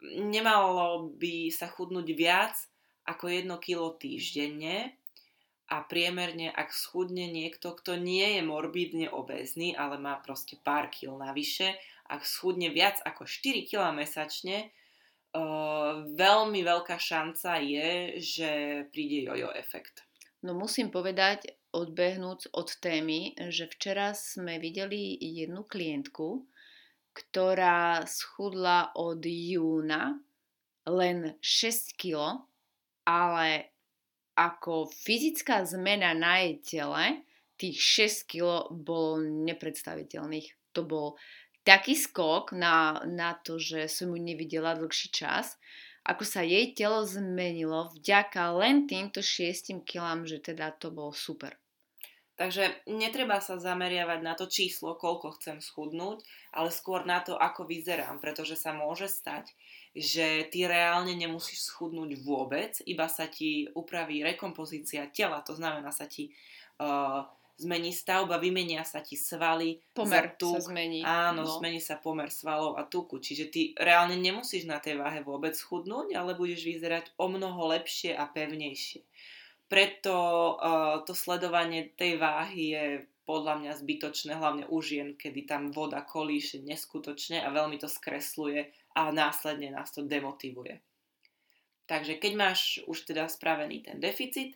nemalo 0.02 1.14
by 1.14 1.54
sa 1.54 1.70
chudnúť 1.70 2.08
viac 2.18 2.58
ako 3.06 3.30
1 3.30 3.46
kg 3.62 3.94
týždenne 3.96 4.98
a 5.66 5.82
priemerne, 5.82 6.50
ak 6.50 6.70
schudne 6.70 7.26
niekto, 7.30 7.74
kto 7.74 7.98
nie 7.98 8.38
je 8.38 8.42
morbidne 8.42 9.10
obézny, 9.10 9.74
ale 9.74 9.98
má 9.98 10.18
proste 10.22 10.58
pár 10.62 10.90
kil 10.90 11.14
navyše, 11.18 11.74
ak 12.08 12.22
schudne 12.24 12.70
viac 12.70 13.02
ako 13.02 13.26
4 13.26 13.66
kg 13.66 13.92
mesačne, 13.92 14.70
uh, 15.36 16.06
veľmi 16.14 16.60
veľká 16.62 16.96
šanca 16.96 17.60
je, 17.62 17.90
že 18.22 18.50
príde 18.90 19.26
jojo 19.26 19.50
efekt. 19.52 20.06
No 20.46 20.54
musím 20.54 20.94
povedať, 20.94 21.58
odbehnúť 21.74 22.54
od 22.56 22.68
témy, 22.80 23.34
že 23.50 23.68
včera 23.68 24.16
sme 24.16 24.56
videli 24.62 25.18
jednu 25.18 25.66
klientku, 25.66 26.46
ktorá 27.16 28.04
schudla 28.04 28.92
od 28.96 29.20
júna 29.24 30.20
len 30.86 31.34
6 31.40 31.96
kg, 31.98 32.46
ale 33.08 33.74
ako 34.36 34.92
fyzická 34.92 35.64
zmena 35.64 36.12
na 36.12 36.44
jej 36.44 36.54
tele, 36.62 37.04
tých 37.56 37.80
6 38.28 38.30
kg 38.36 38.68
bolo 38.68 39.24
nepredstaviteľných. 39.48 40.76
To 40.76 40.84
bol 40.84 41.06
taký 41.66 41.98
skok 41.98 42.54
na, 42.54 43.02
na 43.02 43.34
to, 43.34 43.58
že 43.58 43.90
som 43.90 44.14
ju 44.14 44.18
nevidela 44.22 44.78
dlhší 44.78 45.10
čas, 45.10 45.58
ako 46.06 46.22
sa 46.22 46.46
jej 46.46 46.70
telo 46.70 47.02
zmenilo 47.02 47.90
vďaka 47.98 48.54
len 48.54 48.86
týmto 48.86 49.18
6 49.18 49.82
kilám, 49.82 50.22
že 50.22 50.38
teda 50.38 50.70
to 50.78 50.94
bolo 50.94 51.10
super. 51.10 51.58
Takže 52.36 52.84
netreba 52.86 53.40
sa 53.40 53.56
zameriavať 53.56 54.20
na 54.20 54.36
to 54.36 54.44
číslo, 54.44 54.94
koľko 55.00 55.40
chcem 55.40 55.58
schudnúť, 55.58 56.20
ale 56.52 56.68
skôr 56.68 57.08
na 57.08 57.24
to, 57.24 57.32
ako 57.32 57.64
vyzerám, 57.64 58.20
pretože 58.20 58.60
sa 58.60 58.76
môže 58.76 59.08
stať, 59.08 59.56
že 59.96 60.44
ty 60.52 60.68
reálne 60.68 61.16
nemusíš 61.16 61.72
schudnúť 61.72 62.20
vôbec, 62.20 62.76
iba 62.84 63.08
sa 63.08 63.24
ti 63.24 63.72
upraví 63.72 64.20
rekompozícia 64.20 65.08
tela, 65.08 65.40
to 65.40 65.56
znamená 65.56 65.88
sa 65.88 66.04
ti 66.04 66.28
uh, 66.76 67.24
zmení 67.56 67.92
stavba, 67.92 68.36
vymenia 68.36 68.84
sa 68.84 69.00
ti 69.00 69.16
svaly, 69.16 69.80
Pomer 69.96 70.36
za 70.36 70.36
tuk. 70.36 70.60
sa 70.60 70.60
zmení. 70.68 71.00
Áno, 71.02 71.48
no. 71.48 71.56
zmení 71.56 71.80
sa 71.80 71.96
pomer 71.96 72.28
svalov 72.28 72.76
a 72.76 72.84
tuku, 72.84 73.16
čiže 73.16 73.48
ty 73.48 73.60
reálne 73.76 74.20
nemusíš 74.20 74.68
na 74.68 74.76
tej 74.76 75.00
váhe 75.00 75.24
vôbec 75.24 75.56
schudnúť, 75.56 76.12
ale 76.12 76.36
budeš 76.36 76.68
vyzerať 76.68 77.16
o 77.16 77.32
mnoho 77.32 77.72
lepšie 77.72 78.12
a 78.12 78.28
pevnejšie. 78.28 79.02
Preto 79.66 80.14
uh, 80.54 81.02
to 81.02 81.16
sledovanie 81.16 81.90
tej 81.96 82.22
váhy 82.22 82.64
je 82.76 82.84
podľa 83.26 83.58
mňa 83.58 83.72
zbytočné, 83.82 84.38
hlavne 84.38 84.64
u 84.70 84.78
žien, 84.78 85.18
kedy 85.18 85.50
tam 85.50 85.74
voda 85.74 85.98
kolíše 86.06 86.62
neskutočne 86.62 87.42
a 87.42 87.50
veľmi 87.50 87.74
to 87.82 87.90
skresluje 87.90 88.70
a 88.94 89.10
následne 89.10 89.74
nás 89.74 89.90
to 89.90 90.06
demotivuje. 90.06 90.78
Takže 91.90 92.18
keď 92.22 92.32
máš 92.38 92.60
už 92.86 93.06
teda 93.10 93.26
spravený 93.26 93.82
ten 93.82 93.98
deficit, 93.98 94.54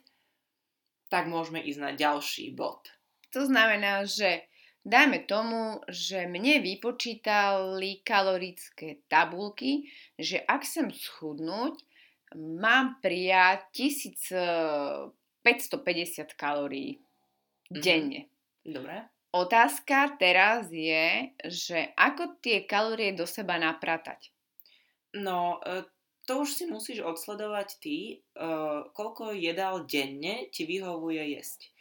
tak 1.11 1.27
môžeme 1.27 1.59
ísť 1.59 1.79
na 1.83 1.91
ďalší 1.93 2.55
bod. 2.55 2.87
To 3.35 3.43
znamená, 3.43 4.07
že 4.07 4.47
dajme 4.83 5.27
tomu, 5.27 5.83
že 5.91 6.25
mne 6.25 6.63
vypočítali 6.63 8.01
kalorické 8.01 9.03
tabulky, 9.05 9.91
že 10.15 10.41
ak 10.41 10.63
chcem 10.63 10.89
schudnúť, 10.89 11.83
mám 12.35 12.97
prijať 13.03 13.59
1550 13.75 16.33
kalórií 16.33 16.97
Mhm. 17.71 17.81
denne. 17.81 18.21
Dobre? 18.63 19.07
Otázka 19.31 20.19
teraz 20.19 20.67
je, 20.71 21.31
že 21.47 21.95
ako 21.95 22.35
tie 22.43 22.67
kalórie 22.67 23.15
do 23.15 23.23
seba 23.23 23.55
napratať. 23.55 24.27
No, 25.13 25.59
e, 25.63 25.83
to 26.27 26.41
už 26.43 26.49
si 26.53 26.65
musíš 26.69 26.99
odsledovať 27.03 27.69
ty, 27.83 27.97
e, 28.37 28.47
koľko 28.93 29.33
jedál 29.35 29.85
denne 29.85 30.47
ti 30.53 30.63
vyhovuje 30.65 31.23
jesť. 31.37 31.71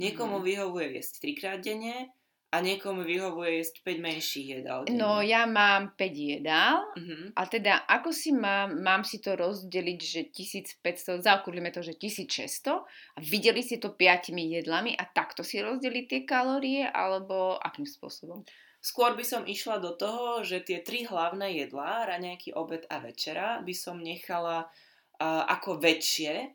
Niekomu 0.00 0.36
Mhm. 0.36 0.44
vyhovuje 0.44 0.96
jesť 1.00 1.12
trikrát 1.22 1.60
denne 1.60 2.10
a 2.50 2.56
niekomu 2.64 3.04
vyhovuje 3.04 3.60
jesť 3.60 3.74
5 3.84 4.00
menších 4.00 4.46
jedál 4.62 4.88
denne. 4.88 4.98
No 4.98 5.20
ja 5.22 5.46
mám 5.46 5.94
5 5.96 6.16
jedál 6.16 6.82
Mhm. 6.96 7.32
a 7.36 7.42
teda 7.46 7.86
ako 7.96 8.10
si 8.12 8.30
mám, 8.34 8.80
mám 8.82 9.02
si 9.06 9.20
to 9.24 9.36
rozdeliť, 9.38 10.00
že 10.14 10.20
1500, 10.36 11.20
zaokrúhlime 11.22 11.70
to, 11.72 11.80
že 11.84 11.94
1600 11.94 12.74
a 13.16 13.18
videli 13.22 13.62
si 13.62 13.76
to 13.78 13.88
5 13.94 14.32
jedlami 14.56 14.92
a 14.96 15.04
takto 15.18 15.40
si 15.46 15.60
rozdeliť 15.62 16.04
tie 16.10 16.20
kalórie 16.26 16.82
alebo 16.84 17.56
akým 17.60 17.86
spôsobom? 17.86 18.40
Skôr 18.80 19.12
by 19.12 19.20
som 19.20 19.44
išla 19.44 19.76
do 19.76 19.92
toho, 19.92 20.40
že 20.40 20.64
tie 20.64 20.80
tri 20.80 21.04
hlavné 21.04 21.52
jedlá, 21.60 22.08
raňajky, 22.08 22.56
obed 22.56 22.88
a 22.88 22.96
večera, 23.04 23.60
by 23.60 23.74
som 23.76 24.00
nechala 24.00 24.72
uh, 25.20 25.44
ako 25.44 25.76
väčšie 25.76 26.48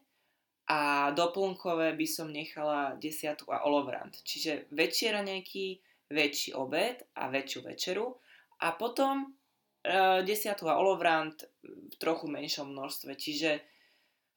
a 0.66 1.14
doplnkové 1.14 1.94
by 1.94 2.08
som 2.10 2.34
nechala 2.34 2.98
desiatu 2.98 3.46
a 3.54 3.62
olovrant. 3.70 4.18
Čiže 4.26 4.74
väčšie 4.74 5.14
raňajky, 5.14 5.66
väčší 6.10 6.58
obed 6.58 7.06
a 7.14 7.30
väčšiu 7.30 7.62
večeru 7.62 8.18
a 8.58 8.74
potom 8.74 9.30
uh, 9.30 10.26
desiatu 10.26 10.66
a 10.66 10.82
olovrant 10.82 11.46
v 11.62 11.96
trochu 12.02 12.26
menšom 12.26 12.74
množstve. 12.74 13.14
Čiže 13.14 13.62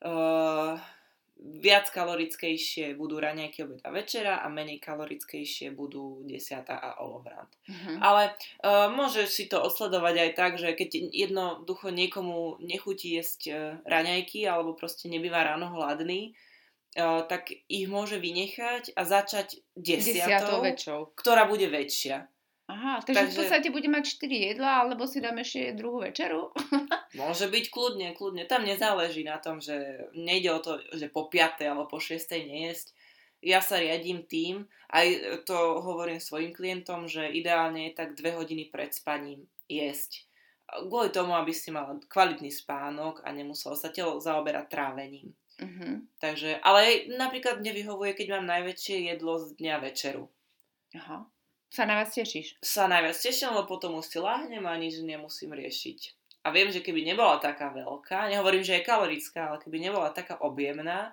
uh, 0.04 0.76
viac 1.38 1.86
kalorickejšie 1.94 2.98
budú 2.98 3.22
raňajky, 3.22 3.62
obed 3.62 3.80
a 3.86 3.94
večera 3.94 4.42
a 4.42 4.50
menej 4.50 4.82
kalorickejšie 4.82 5.70
budú 5.70 6.26
desiata 6.26 6.74
a 6.74 6.98
olovrant. 6.98 7.50
Mhm. 7.70 8.02
Ale 8.02 8.34
uh, 8.62 8.90
môžeš 8.90 9.28
si 9.30 9.44
to 9.46 9.62
odsledovať 9.62 10.14
aj 10.18 10.30
tak, 10.34 10.52
že 10.58 10.74
keď 10.74 11.14
jednoducho 11.14 11.94
niekomu 11.94 12.58
nechutí 12.58 13.14
jesť 13.14 13.40
uh, 13.48 13.56
raňajky 13.86 14.50
alebo 14.50 14.74
proste 14.74 15.06
nebýva 15.06 15.46
ráno 15.46 15.70
hladný, 15.78 16.34
uh, 16.98 17.22
tak 17.30 17.54
ich 17.70 17.86
môže 17.86 18.18
vynechať 18.18 18.98
a 18.98 19.06
začať 19.06 19.62
Desiatou 19.78 20.58
desiatou, 20.58 20.58
väčšou. 20.66 21.00
ktorá 21.14 21.46
bude 21.46 21.70
väčšia. 21.70 22.26
Aha, 22.68 23.00
takže, 23.00 23.16
v 23.16 23.24
Takže- 23.32 23.38
podstate 23.40 23.68
bude 23.72 23.88
mať 23.88 24.04
4 24.20 24.52
jedla, 24.52 24.84
alebo 24.84 25.08
si 25.08 25.24
dáme 25.24 25.40
ešte 25.40 25.72
druhú 25.72 26.04
večeru. 26.04 26.52
Môže 27.16 27.48
byť 27.48 27.64
kľudne, 27.72 28.12
kľudne. 28.12 28.44
Tam 28.44 28.60
nezáleží 28.60 29.24
na 29.24 29.40
tom, 29.40 29.56
že 29.56 30.04
nejde 30.12 30.52
o 30.52 30.60
to, 30.60 30.76
že 30.92 31.08
po 31.08 31.32
5. 31.32 31.64
alebo 31.64 31.88
po 31.88 31.96
6. 31.96 32.28
nejesť. 32.28 32.92
Ja 33.40 33.64
sa 33.64 33.80
riadím 33.80 34.26
tým, 34.28 34.68
aj 34.92 35.06
to 35.48 35.80
hovorím 35.80 36.20
svojim 36.20 36.52
klientom, 36.52 37.08
že 37.08 37.24
ideálne 37.32 37.88
je 37.88 37.96
tak 37.96 38.12
2 38.18 38.36
hodiny 38.36 38.68
pred 38.68 38.92
spaním 38.92 39.48
jesť. 39.70 40.28
Kvôli 40.68 41.08
tomu, 41.08 41.32
aby 41.32 41.56
si 41.56 41.72
mala 41.72 41.96
kvalitný 42.12 42.52
spánok 42.52 43.24
a 43.24 43.32
nemuselo 43.32 43.72
sa 43.80 43.88
telo 43.88 44.20
zaoberať 44.20 44.68
trávením. 44.68 45.32
Mhm. 45.56 46.20
Takže, 46.20 46.60
ale 46.60 47.08
napríklad 47.16 47.64
mne 47.64 47.72
vyhovuje, 47.72 48.12
keď 48.12 48.26
mám 48.36 48.44
najväčšie 48.44 49.08
jedlo 49.08 49.40
z 49.40 49.56
dňa 49.56 49.74
večeru. 49.80 50.28
Aha. 50.92 51.24
Sa 51.68 51.84
na 51.84 52.00
vás 52.00 52.16
tešíš? 52.16 52.58
Sa 52.64 52.88
najviac 52.88 53.16
teším, 53.16 53.52
lebo 53.52 53.68
potom 53.68 54.00
už 54.00 54.08
si 54.08 54.18
láhnem 54.18 54.64
a 54.64 54.74
nič 54.80 55.04
nemusím 55.04 55.52
riešiť. 55.52 56.16
A 56.46 56.54
viem, 56.54 56.72
že 56.72 56.80
keby 56.80 57.04
nebola 57.04 57.36
taká 57.42 57.68
veľká, 57.74 58.32
nehovorím, 58.32 58.64
že 58.64 58.80
je 58.80 58.88
kalorická, 58.88 59.52
ale 59.52 59.60
keby 59.60 59.76
nebola 59.84 60.08
taká 60.14 60.40
objemná, 60.40 61.12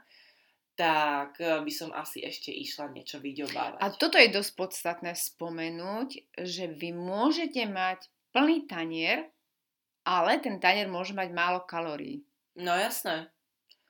tak 0.75 1.39
eh, 1.39 1.59
by 1.59 1.71
som 1.71 1.91
asi 1.95 2.23
ešte 2.23 2.51
išla 2.51 2.91
niečo 2.91 3.19
vyďobávať. 3.19 3.79
A 3.83 3.87
toto 3.95 4.19
je 4.19 4.31
dosť 4.31 4.51
podstatné 4.55 5.11
spomenúť, 5.15 6.39
že 6.39 6.71
vy 6.71 6.95
môžete 6.95 7.67
mať 7.67 8.07
plný 8.35 8.67
tanier, 8.67 9.31
ale 10.03 10.37
ten 10.43 10.59
tanier 10.59 10.91
môže 10.91 11.15
mať 11.15 11.31
málo 11.31 11.63
kalórií. 11.63 12.23
No 12.55 12.75
jasné. 12.75 13.31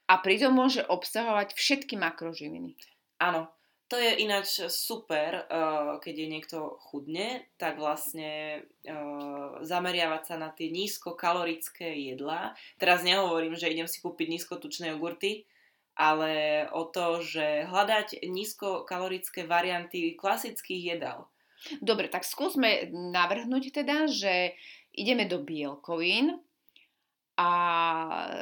A 0.06 0.22
pritom 0.22 0.54
môže 0.54 0.86
obsahovať 0.86 1.58
všetky 1.58 1.98
makroživiny. 1.98 2.78
Áno. 3.18 3.50
To 3.94 4.02
je 4.02 4.18
ináč 4.18 4.66
super, 4.74 5.46
eh, 5.46 6.02
keď 6.02 6.16
je 6.18 6.28
niekto 6.28 6.58
chudne, 6.90 7.46
tak 7.62 7.78
vlastne 7.78 8.66
eh, 8.66 8.94
zameriavať 9.62 10.22
sa 10.26 10.36
na 10.42 10.50
tie 10.50 10.74
nízkokalorické 10.74 11.94
jedlá. 11.94 12.58
Teraz 12.82 13.06
nehovorím, 13.06 13.54
že 13.54 13.70
idem 13.70 13.86
si 13.86 14.02
kúpiť 14.02 14.26
nízkotučné 14.26 14.98
jogurty, 14.98 15.46
ale 15.94 16.66
o 16.74 16.90
to, 16.90 17.22
že 17.22 17.70
hľadať 17.70 18.26
nízkokalorické 18.26 19.46
varianty 19.46 20.18
klasických 20.18 20.98
jedál. 20.98 21.30
Dobre, 21.78 22.10
tak 22.10 22.26
skúsme 22.26 22.90
navrhnúť 22.92 23.70
teda, 23.70 24.10
že 24.10 24.58
ideme 24.98 25.30
do 25.30 25.42
bielkovín 25.42 26.42
a 27.38 27.50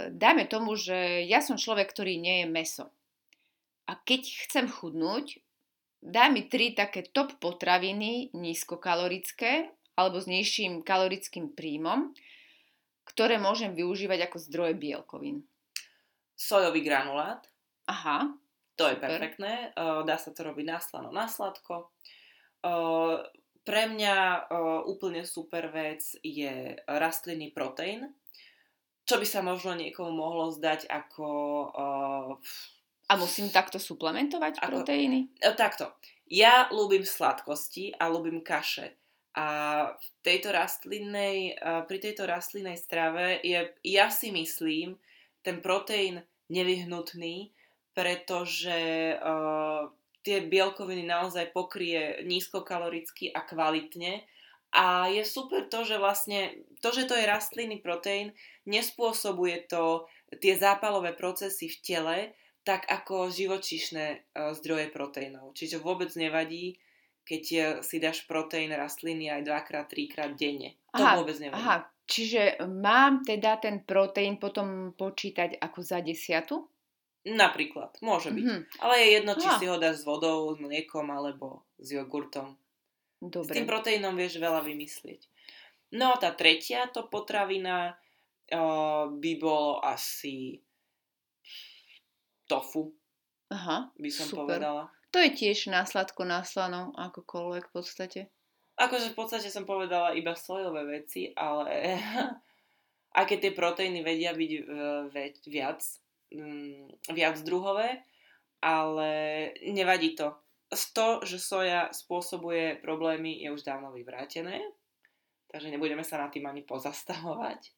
dajme 0.08 0.48
tomu, 0.48 0.80
že 0.80 1.28
ja 1.28 1.44
som 1.44 1.60
človek, 1.60 1.92
ktorý 1.92 2.16
nie 2.16 2.44
je 2.44 2.48
meso. 2.48 2.86
A 3.88 4.00
keď 4.00 4.48
chcem 4.48 4.66
chudnúť, 4.72 5.44
daj 6.00 6.30
mi 6.32 6.48
tri 6.48 6.72
také 6.72 7.04
top 7.04 7.36
potraviny 7.40 8.32
nízkokalorické 8.32 9.72
alebo 9.94 10.18
s 10.18 10.28
nižším 10.28 10.82
kalorickým 10.82 11.54
príjmom, 11.54 12.16
ktoré 13.04 13.38
môžem 13.38 13.76
využívať 13.76 14.32
ako 14.32 14.38
zdroje 14.40 14.74
bielkovín. 14.80 15.46
Sojový 16.34 16.82
granulát, 16.82 17.46
Aha, 17.88 18.32
to 18.80 18.88
je 18.88 18.96
Super. 18.96 19.08
perfektné, 19.12 19.54
eh, 19.76 20.02
dá 20.08 20.16
sa 20.16 20.32
to 20.32 20.42
robiť 20.48 20.66
na 20.66 20.80
slano, 20.80 21.10
na 21.12 21.28
sladko. 21.28 21.92
Pre 23.64 23.84
mňa 23.92 24.48
úplne 24.88 25.24
super 25.24 25.72
vec 25.72 26.00
je 26.20 26.80
rastlinný 26.88 27.52
proteín, 27.52 28.12
čo 29.04 29.20
by 29.20 29.28
sa 29.28 29.40
možno 29.44 29.76
niekomu 29.76 30.12
mohlo 30.12 30.52
zdať 30.52 30.88
ako 30.88 31.28
a 33.14 33.22
musím 33.22 33.54
takto 33.54 33.78
suplementovať 33.78 34.58
Ako- 34.58 34.82
proteíny? 34.82 35.30
E, 35.38 35.54
Takto. 35.54 35.94
Ja 36.26 36.66
ľúbim 36.74 37.06
sladkosti 37.06 37.94
a 37.94 38.10
ľúbim 38.10 38.42
kaše. 38.42 38.98
A 39.38 39.48
v 39.94 40.08
tejto 40.26 40.50
rastlinnej, 40.50 41.54
e, 41.54 41.86
pri 41.86 41.98
tejto 42.02 42.26
rastlinnej 42.26 42.78
strave 42.82 43.38
je, 43.46 43.70
ja 43.86 44.10
si 44.10 44.34
myslím, 44.34 44.98
ten 45.46 45.62
proteín 45.62 46.26
nevyhnutný, 46.50 47.52
pretože 47.94 49.14
uh, 49.22 49.86
tie 50.26 50.48
bielkoviny 50.50 51.06
naozaj 51.06 51.54
pokrie 51.54 52.24
nízkokaloricky 52.26 53.30
a 53.36 53.46
kvalitne. 53.46 54.26
A 54.74 55.12
je 55.14 55.22
super 55.22 55.70
to, 55.70 55.86
že 55.86 56.02
vlastne 56.02 56.58
to, 56.82 56.90
že 56.90 57.06
to 57.06 57.14
je 57.14 57.30
rastlinný 57.30 57.78
proteín, 57.78 58.34
nespôsobuje 58.66 59.70
to 59.70 60.10
tie 60.42 60.58
zápalové 60.58 61.14
procesy 61.14 61.70
v 61.70 61.78
tele, 61.86 62.18
tak 62.64 62.88
ako 62.88 63.28
živočíšne 63.28 64.06
e, 64.08 64.18
zdroje 64.56 64.88
proteínov. 64.90 65.52
Čiže 65.52 65.84
vôbec 65.84 66.10
nevadí, 66.16 66.80
keď 67.28 67.44
e, 67.52 67.60
si 67.84 68.00
dáš 68.00 68.24
proteín 68.24 68.72
rastliny 68.72 69.28
aj 69.28 69.44
dvakrát, 69.44 69.92
trikrát 69.92 70.32
denne. 70.36 70.80
To 70.96 71.04
Aha, 71.04 71.20
vôbec 71.20 71.36
nevadí. 71.40 71.60
Aha, 71.60 71.78
čiže 72.08 72.64
mám 72.64 73.28
teda 73.28 73.60
ten 73.60 73.84
proteín 73.84 74.40
potom 74.40 74.96
počítať 74.96 75.60
ako 75.60 75.80
za 75.84 76.00
desiatu? 76.00 76.68
Napríklad, 77.24 78.00
môže 78.04 78.36
byť. 78.36 78.44
Mhm, 78.44 78.60
Ale 78.84 78.94
je 79.00 79.08
jedno, 79.16 79.34
či 79.40 79.48
Aha. 79.48 79.60
si 79.60 79.66
ho 79.68 79.80
dáš 79.80 80.04
s 80.04 80.08
vodou, 80.08 80.52
s 80.52 80.60
mliekom 80.60 81.08
alebo 81.08 81.64
s 81.80 81.96
jogurtom. 81.96 82.60
S 83.24 83.32
Dobre. 83.32 83.56
tým 83.56 83.68
proteínom 83.68 84.16
vieš 84.20 84.40
veľa 84.40 84.60
vymyslieť. 84.68 85.32
No 85.96 86.12
a 86.12 86.20
tá 86.20 86.36
tretia 86.36 86.92
to 86.92 87.08
potravina 87.08 87.96
uh, 88.52 89.08
by 89.08 89.32
bolo 89.40 89.80
asi 89.80 90.60
tofu, 92.54 92.94
Aha, 93.50 93.90
by 93.98 94.10
som 94.14 94.30
super. 94.30 94.46
povedala. 94.46 94.94
To 95.14 95.18
je 95.22 95.30
tiež 95.34 95.70
násladko 95.70 96.26
náslano, 96.26 96.94
akokoľvek 96.98 97.70
v 97.70 97.74
podstate. 97.74 98.22
Akože 98.78 99.14
v 99.14 99.18
podstate 99.18 99.50
som 99.54 99.66
povedala 99.66 100.18
iba 100.18 100.34
sojové 100.34 100.86
veci, 101.02 101.30
ale 101.38 101.98
aj 103.18 103.26
keď 103.30 103.38
tie 103.38 103.54
proteíny 103.54 104.02
vedia 104.02 104.34
byť 104.34 104.52
e, 104.54 104.62
viac, 105.50 105.82
mm, 106.34 107.14
viac 107.14 107.36
druhové, 107.46 108.02
ale 108.62 109.12
nevadí 109.70 110.18
to. 110.18 110.34
Z 110.74 110.84
to, 110.98 111.08
že 111.22 111.38
soja 111.38 111.94
spôsobuje 111.94 112.82
problémy, 112.82 113.46
je 113.46 113.54
už 113.54 113.62
dávno 113.62 113.94
vyvrátené, 113.94 114.66
takže 115.54 115.70
nebudeme 115.70 116.02
sa 116.02 116.18
nad 116.18 116.34
tým 116.34 116.50
ani 116.50 116.66
pozastavovať. 116.66 117.70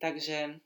Takže 0.00 0.56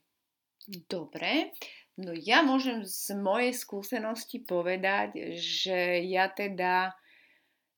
Dobre, 0.69 1.57
no 1.99 2.15
ja 2.15 2.47
môžem 2.47 2.87
z 2.87 3.19
mojej 3.19 3.53
skúsenosti 3.53 4.41
povedať, 4.43 5.35
že 5.35 6.07
ja 6.07 6.31
teda 6.31 6.95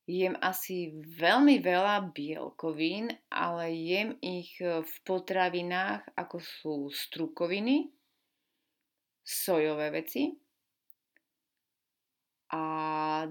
jem 0.05 0.37
asi 0.41 0.93
veľmi 0.97 1.61
veľa 1.61 2.13
bielkovín, 2.13 3.09
ale 3.33 3.73
jem 3.73 4.09
ich 4.21 4.55
v 4.61 4.93
potravinách, 5.05 6.05
ako 6.13 6.37
sú 6.41 6.75
strukoviny, 6.93 7.89
sojové 9.21 9.93
veci 9.93 10.33
a 12.51 12.63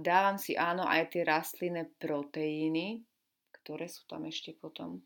dávam 0.01 0.41
si 0.41 0.57
áno 0.57 0.89
aj 0.89 1.13
tie 1.13 1.23
rastlinné 1.29 1.93
proteíny, 2.01 3.05
ktoré 3.61 3.85
sú 3.85 4.09
tam 4.09 4.25
ešte 4.25 4.57
potom. 4.57 5.05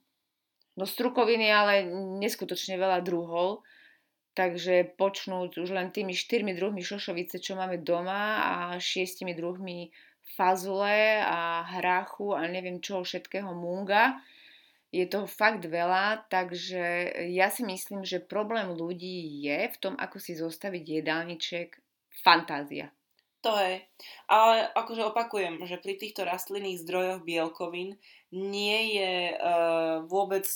No 0.79 0.85
strukoviny, 0.87 1.51
ale 1.51 1.87
neskutočne 2.23 2.79
veľa 2.79 3.03
druhov, 3.03 3.67
takže 4.35 4.99
počnúť 4.99 5.63
už 5.63 5.71
len 5.71 5.95
tými 5.95 6.13
štyrmi 6.13 6.53
druhmi 6.59 6.83
šošovice, 6.83 7.39
čo 7.39 7.55
máme 7.55 7.81
doma 7.81 8.43
a 8.43 8.55
šiestimi 8.83 9.33
druhmi 9.33 9.95
fazule 10.35 11.23
a 11.23 11.63
hrachu 11.79 12.35
a 12.35 12.45
neviem 12.51 12.83
čoho 12.83 13.07
všetkého 13.07 13.55
munga. 13.55 14.19
Je 14.95 15.07
toho 15.11 15.27
fakt 15.27 15.67
veľa, 15.67 16.31
takže 16.31 17.15
ja 17.35 17.51
si 17.51 17.67
myslím, 17.67 18.07
že 18.07 18.23
problém 18.23 18.71
ľudí 18.71 19.43
je 19.43 19.71
v 19.71 19.77
tom, 19.83 19.95
ako 19.99 20.23
si 20.23 20.39
zostaviť 20.39 21.03
jedálniček 21.03 21.83
fantázia. 22.23 22.95
To 23.45 23.53
je. 23.61 23.85
Ale 24.25 24.73
akože 24.73 25.13
opakujem, 25.13 25.61
že 25.69 25.77
pri 25.77 26.01
týchto 26.01 26.25
rastlinných 26.25 26.81
zdrojoch 26.81 27.21
bielkovín 27.29 28.01
nie 28.33 28.97
je 28.97 29.37
uh, 29.37 30.01
vôbec, 30.09 30.49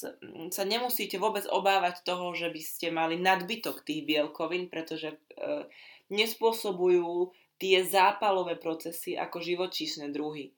sa 0.49 0.65
nemusíte 0.65 1.21
vôbec 1.21 1.45
obávať 1.53 2.01
toho, 2.01 2.33
že 2.33 2.49
by 2.49 2.63
ste 2.65 2.89
mali 2.89 3.21
nadbytok 3.21 3.85
tých 3.85 4.09
bielkovín, 4.09 4.73
pretože 4.73 5.13
uh, 5.13 5.69
nespôsobujú 6.09 7.29
tie 7.61 7.85
zápalové 7.85 8.57
procesy 8.57 9.21
ako 9.21 9.45
živočíšne 9.45 10.09
druhy. 10.09 10.57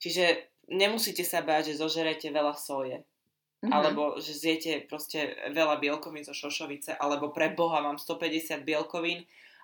Čiže 0.00 0.48
nemusíte 0.72 1.20
sa 1.20 1.44
báť, 1.44 1.76
že 1.76 1.84
zožerete 1.84 2.32
veľa 2.32 2.56
soje. 2.56 3.04
Mhm. 3.62 3.70
alebo 3.70 4.18
že 4.18 4.34
zjete 4.34 4.90
proste 4.90 5.38
veľa 5.54 5.78
bielkovín 5.78 6.26
zo 6.26 6.34
šošovice, 6.34 6.98
alebo 6.98 7.30
pre 7.30 7.54
Boha 7.54 7.78
mám 7.78 7.94
150 7.94 8.66
bielkovín 8.66 9.22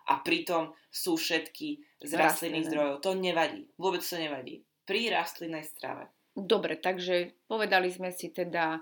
a 0.09 0.15
pritom 0.25 0.73
sú 0.89 1.21
všetky 1.21 2.01
z 2.01 2.13
rastlinných 2.17 2.67
zdrojov. 2.73 2.95
To 3.05 3.13
nevadí. 3.13 3.69
Vôbec 3.77 4.01
to 4.01 4.17
nevadí. 4.17 4.65
Pri 4.89 5.13
rastlinnej 5.13 5.69
strave. 5.69 6.09
Dobre, 6.33 6.81
takže 6.81 7.37
povedali 7.45 7.93
sme 7.93 8.09
si 8.15 8.33
teda 8.33 8.79
e, 8.79 8.81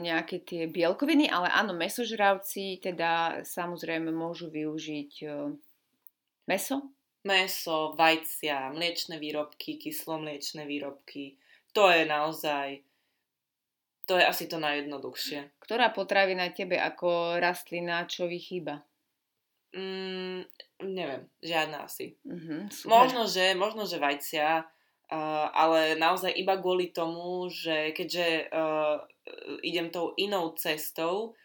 nejaké 0.00 0.40
tie 0.46 0.64
bielkoviny, 0.70 1.28
ale 1.28 1.52
áno, 1.52 1.76
mesožravci 1.76 2.80
teda 2.80 3.42
samozrejme 3.44 4.08
môžu 4.08 4.48
využiť 4.48 5.12
e, 5.20 5.28
meso. 6.48 6.94
Meso, 7.28 7.92
vajcia, 7.98 8.72
mliečne 8.72 9.20
výrobky, 9.20 9.76
kyslomliečne 9.76 10.64
výrobky. 10.64 11.36
To 11.76 11.92
je 11.92 12.08
naozaj 12.08 12.88
to 14.08 14.16
je 14.16 14.24
asi 14.24 14.48
to 14.48 14.56
najjednoduchšie. 14.56 15.60
Ktorá 15.60 15.92
potravina 15.92 16.48
tebe 16.48 16.80
ako 16.80 17.36
rastlina 17.36 18.08
čo 18.08 18.24
vychýba? 18.24 18.87
Mm, 19.76 20.48
neviem, 20.80 21.28
žiadna 21.44 21.84
asi. 21.84 22.16
Uh-huh, 22.24 22.64
možno, 22.88 23.28
že, 23.28 23.52
možno, 23.52 23.84
že 23.84 24.00
vajcia, 24.00 24.64
uh, 24.64 25.46
ale 25.52 25.92
naozaj 26.00 26.32
iba 26.32 26.56
kvôli 26.56 26.88
tomu, 26.88 27.52
že 27.52 27.92
keďže 27.92 28.48
uh, 28.48 29.04
idem 29.60 29.92
tou 29.92 30.16
inou 30.16 30.56
cestou, 30.56 31.36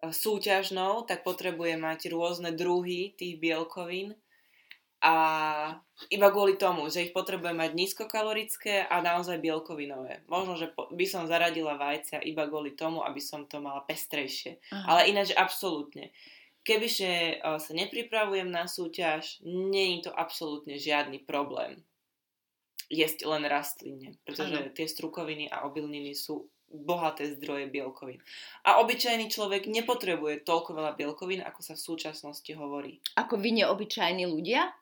uh, 0.00 0.08
súťažnou, 0.08 1.04
tak 1.04 1.20
potrebujem 1.20 1.76
mať 1.76 2.08
rôzne 2.08 2.56
druhy 2.56 3.12
tých 3.12 3.36
bielkovín 3.36 4.16
a 5.04 5.14
iba 6.08 6.28
kvôli 6.32 6.56
tomu, 6.56 6.88
že 6.88 7.08
ich 7.08 7.12
potrebujem 7.12 7.60
mať 7.60 7.76
nízkokalorické 7.76 8.88
a 8.88 9.04
naozaj 9.04 9.38
bielkovinové. 9.38 10.24
Možno, 10.26 10.56
že 10.56 10.72
by 10.72 11.06
som 11.06 11.28
zaradila 11.28 11.76
vajcia 11.76 12.24
iba 12.24 12.48
kvôli 12.48 12.72
tomu, 12.72 13.04
aby 13.04 13.20
som 13.20 13.44
to 13.44 13.60
mala 13.60 13.84
pestrejšie. 13.84 14.58
Aha. 14.72 14.84
Ale 14.96 15.00
ináč 15.12 15.36
absolútne. 15.36 16.10
Kebyže 16.66 17.40
sa 17.46 17.72
nepripravujem 17.72 18.50
na 18.50 18.66
súťaž, 18.66 19.38
nie 19.46 19.98
je 19.98 20.10
to 20.10 20.12
absolútne 20.12 20.74
žiadny 20.74 21.22
problém 21.22 21.86
jesť 22.86 23.26
len 23.26 23.42
rastline, 23.46 24.14
pretože 24.22 24.70
Aha. 24.70 24.74
tie 24.74 24.86
strukoviny 24.86 25.50
a 25.50 25.66
obilniny 25.66 26.14
sú 26.14 26.46
bohaté 26.66 27.30
zdroje 27.38 27.70
bielkovín. 27.70 28.18
A 28.66 28.82
obyčajný 28.82 29.30
človek 29.30 29.70
nepotrebuje 29.70 30.42
toľko 30.42 30.74
veľa 30.74 30.92
bielkovín, 30.98 31.42
ako 31.42 31.60
sa 31.62 31.74
v 31.78 31.82
súčasnosti 31.82 32.52
hovorí. 32.58 32.98
Ako 33.14 33.38
vy 33.38 33.62
neobyčajní 33.62 34.26
ľudia? 34.26 34.74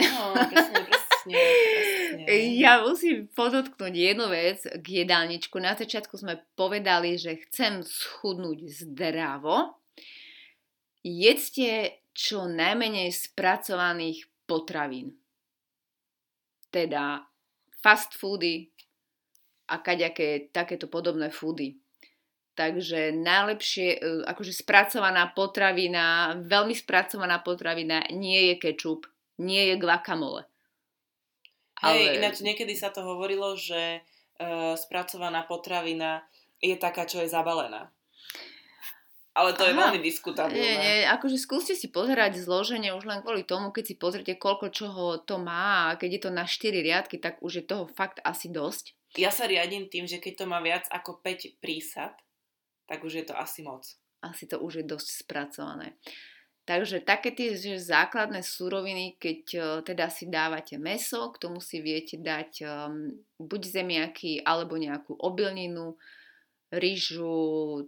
Áno, 0.00 0.34
presne, 0.48 0.80
presne, 0.84 1.32
presne. 1.32 2.22
Ja 2.64 2.82
musím 2.82 3.28
podotknúť 3.32 3.94
jednu 3.94 4.26
vec 4.32 4.64
k 4.64 4.86
jedálničku. 5.04 5.56
Na 5.60 5.76
začiatku 5.76 6.16
sme 6.18 6.40
povedali, 6.56 7.16
že 7.20 7.40
chcem 7.48 7.84
schudnúť 7.84 8.64
zdravo. 8.68 9.76
Jedzte 11.04 12.00
čo 12.16 12.48
najmenej 12.48 13.12
spracovaných 13.12 14.24
potravín. 14.48 15.12
Teda 16.72 17.28
fast 17.84 18.16
foody 18.16 18.72
a 19.68 19.84
kaďaké 19.84 20.48
takéto 20.48 20.88
podobné 20.88 21.28
foody. 21.28 21.76
Takže 22.54 23.10
najlepšie, 23.12 23.88
e, 23.98 24.00
akože 24.30 24.54
spracovaná 24.54 25.34
potravina, 25.34 26.38
veľmi 26.38 26.72
spracovaná 26.72 27.42
potravina 27.42 28.06
nie 28.14 28.54
je 28.54 28.54
kečup, 28.62 29.10
nie 29.42 29.74
je 29.74 29.74
guacamole. 29.76 30.46
Ale... 31.82 31.98
Hej, 31.98 32.22
ináč 32.22 32.36
niekedy 32.46 32.78
sa 32.78 32.94
to 32.94 33.02
hovorilo, 33.02 33.58
že 33.58 34.00
uh, 34.38 34.78
spracovaná 34.78 35.42
potravina 35.44 36.22
je 36.62 36.78
taká, 36.78 37.04
čo 37.04 37.20
je 37.20 37.28
zabalená. 37.28 37.90
Ale 39.34 39.50
to 39.58 39.66
Aha. 39.66 39.70
je 39.70 39.74
veľmi 39.74 40.00
diskutabilné. 40.00 40.62
Nie, 40.62 40.74
nie, 40.78 40.96
akože 41.10 41.34
skúste 41.42 41.74
si 41.74 41.90
pozerať 41.90 42.38
zloženie 42.38 42.94
už 42.94 43.02
len 43.02 43.18
kvôli 43.18 43.42
tomu, 43.42 43.74
keď 43.74 43.84
si 43.90 43.94
pozrite, 43.98 44.38
koľko 44.38 44.70
čoho 44.70 45.18
to 45.18 45.42
má 45.42 45.90
a 45.90 45.98
keď 45.98 46.10
je 46.14 46.20
to 46.22 46.30
na 46.30 46.46
4 46.46 46.70
riadky, 46.70 47.18
tak 47.18 47.42
už 47.42 47.52
je 47.58 47.64
toho 47.66 47.90
fakt 47.90 48.22
asi 48.22 48.46
dosť. 48.46 48.94
Ja 49.18 49.34
sa 49.34 49.50
riadím 49.50 49.90
tým, 49.90 50.06
že 50.06 50.22
keď 50.22 50.42
to 50.42 50.44
má 50.46 50.62
viac 50.62 50.86
ako 50.86 51.18
5 51.18 51.58
prísad, 51.58 52.14
tak 52.86 53.02
už 53.02 53.12
je 53.22 53.24
to 53.26 53.34
asi 53.34 53.66
moc. 53.66 53.82
Asi 54.22 54.46
to 54.46 54.62
už 54.62 54.80
je 54.80 54.84
dosť 54.86 55.26
spracované. 55.26 55.98
Takže 56.64 57.04
také 57.04 57.28
tie 57.28 57.52
že 57.58 57.76
základné 57.76 58.40
suroviny, 58.40 59.20
keď 59.20 59.40
uh, 59.52 59.64
teda 59.84 60.08
si 60.08 60.30
dávate 60.30 60.80
meso, 60.80 61.28
k 61.34 61.36
tomu 61.36 61.60
si 61.60 61.84
viete 61.84 62.16
dať 62.16 62.50
um, 62.64 63.12
buď 63.36 63.60
zemiaky 63.68 64.40
alebo 64.40 64.80
nejakú 64.80 65.12
obilninu, 65.12 66.00
rýžu, 66.72 67.84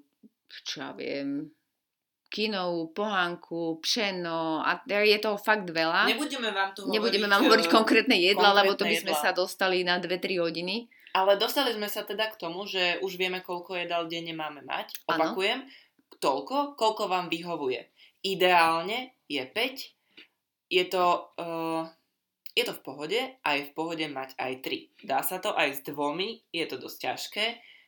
čo 0.49 0.83
ja 0.83 0.91
viem, 0.95 1.51
kinovú, 2.27 2.91
pohánku, 2.91 3.79
pšeno 3.81 4.61
a 4.61 4.83
je 4.85 5.19
toho 5.23 5.39
fakt 5.39 5.71
veľa. 5.71 6.11
Nebudeme 6.11 6.51
vám 6.51 6.75
to 6.75 6.85
hovoriť, 6.85 6.95
Nebudeme 6.95 7.27
vám 7.31 7.43
hovoriť 7.47 7.67
konkrétne 7.71 8.17
jedla, 8.19 8.51
konkrétne 8.51 8.61
lebo 8.67 8.73
to 8.75 8.85
by 8.85 8.97
sme 8.99 9.15
jedla. 9.15 9.23
sa 9.23 9.31
dostali 9.31 9.87
na 9.87 10.03
2-3 10.03 10.43
hodiny. 10.43 10.91
Ale 11.17 11.41
dostali 11.41 11.73
sme 11.73 11.89
sa 11.89 12.05
teda 12.05 12.29
k 12.29 12.37
tomu, 12.37 12.69
že 12.69 13.01
už 13.01 13.17
vieme, 13.17 13.41
koľko 13.41 13.79
jedal 13.79 14.05
denne 14.05 14.37
máme 14.37 14.61
mať. 14.69 15.01
Opakujem, 15.09 15.65
ano. 15.65 16.19
toľko, 16.21 16.77
koľko 16.77 17.09
vám 17.09 17.33
vyhovuje 17.33 17.89
Ideálne 18.27 19.23
je 19.31 19.41
5. 19.41 19.95
Je 20.67 20.85
to, 20.91 21.31
uh, 21.39 21.87
je 22.59 22.65
to 22.67 22.75
v 22.75 22.83
pohode 22.83 23.21
a 23.23 23.49
je 23.55 23.71
v 23.71 23.73
pohode 23.73 24.03
mať 24.03 24.35
aj 24.35 24.53
3. 24.67 25.07
Dá 25.07 25.23
sa 25.23 25.39
to 25.39 25.55
aj 25.55 25.79
s 25.79 25.81
dvomi, 25.87 26.43
je 26.51 26.65
to 26.67 26.77
dosť 26.77 26.99
ťažké. 27.07 27.45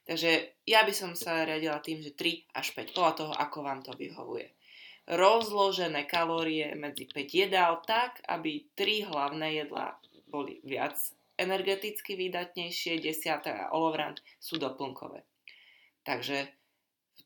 Takže 0.09 0.57
ja 0.65 0.89
by 0.89 0.93
som 0.97 1.13
sa 1.13 1.45
riadila 1.45 1.85
tým, 1.85 2.01
že 2.01 2.17
3 2.17 2.57
až 2.57 2.73
5, 2.73 2.97
podľa 2.97 3.13
toho, 3.13 3.33
ako 3.37 3.59
vám 3.61 3.85
to 3.85 3.93
vyhovuje. 3.93 4.49
Rozložené 5.05 6.09
kalórie 6.09 6.73
medzi 6.73 7.05
5 7.05 7.29
jedál 7.29 7.85
tak, 7.85 8.25
aby 8.25 8.73
3 8.73 9.13
hlavné 9.13 9.61
jedlá 9.61 10.01
boli 10.33 10.65
viac 10.65 10.97
energeticky 11.37 12.17
výdatnejšie, 12.17 13.05
10 13.05 13.45
a 13.53 13.69
olovrant 13.77 14.17
sú 14.41 14.57
doplnkové. 14.57 15.29
Takže 16.09 16.49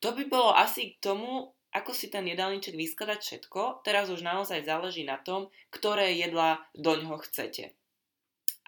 to 0.02 0.10
by 0.18 0.26
bolo 0.26 0.50
asi 0.50 0.98
k 0.98 1.06
tomu, 1.06 1.54
ako 1.70 1.94
si 1.94 2.10
ten 2.10 2.26
jedálniček 2.26 2.74
vyskladať 2.74 3.20
všetko, 3.22 3.86
teraz 3.86 4.10
už 4.10 4.26
naozaj 4.26 4.66
záleží 4.66 5.06
na 5.06 5.22
tom, 5.22 5.54
ktoré 5.70 6.18
jedlá 6.18 6.66
do 6.74 6.98
ňoho 6.98 7.22
chcete. 7.24 7.78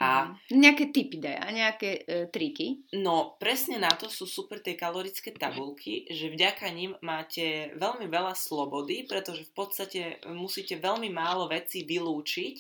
A 0.03 0.27
mm. 0.27 0.59
nejaké 0.59 0.85
typy 0.91 1.23
daj 1.23 1.39
a 1.39 1.49
nejaké 1.55 1.91
e, 2.03 2.27
triky? 2.27 2.83
No, 2.99 3.39
presne 3.39 3.79
na 3.79 3.95
to 3.95 4.11
sú 4.11 4.27
super 4.27 4.59
tie 4.59 4.75
kalorické 4.75 5.31
tabulky, 5.31 6.11
že 6.11 6.35
vďaka 6.35 6.67
nim 6.75 6.99
máte 6.99 7.71
veľmi 7.79 8.11
veľa 8.11 8.35
slobody, 8.35 9.07
pretože 9.07 9.47
v 9.47 9.53
podstate 9.55 10.01
musíte 10.35 10.83
veľmi 10.83 11.15
málo 11.15 11.47
vecí 11.47 11.87
vylúčiť 11.87 12.57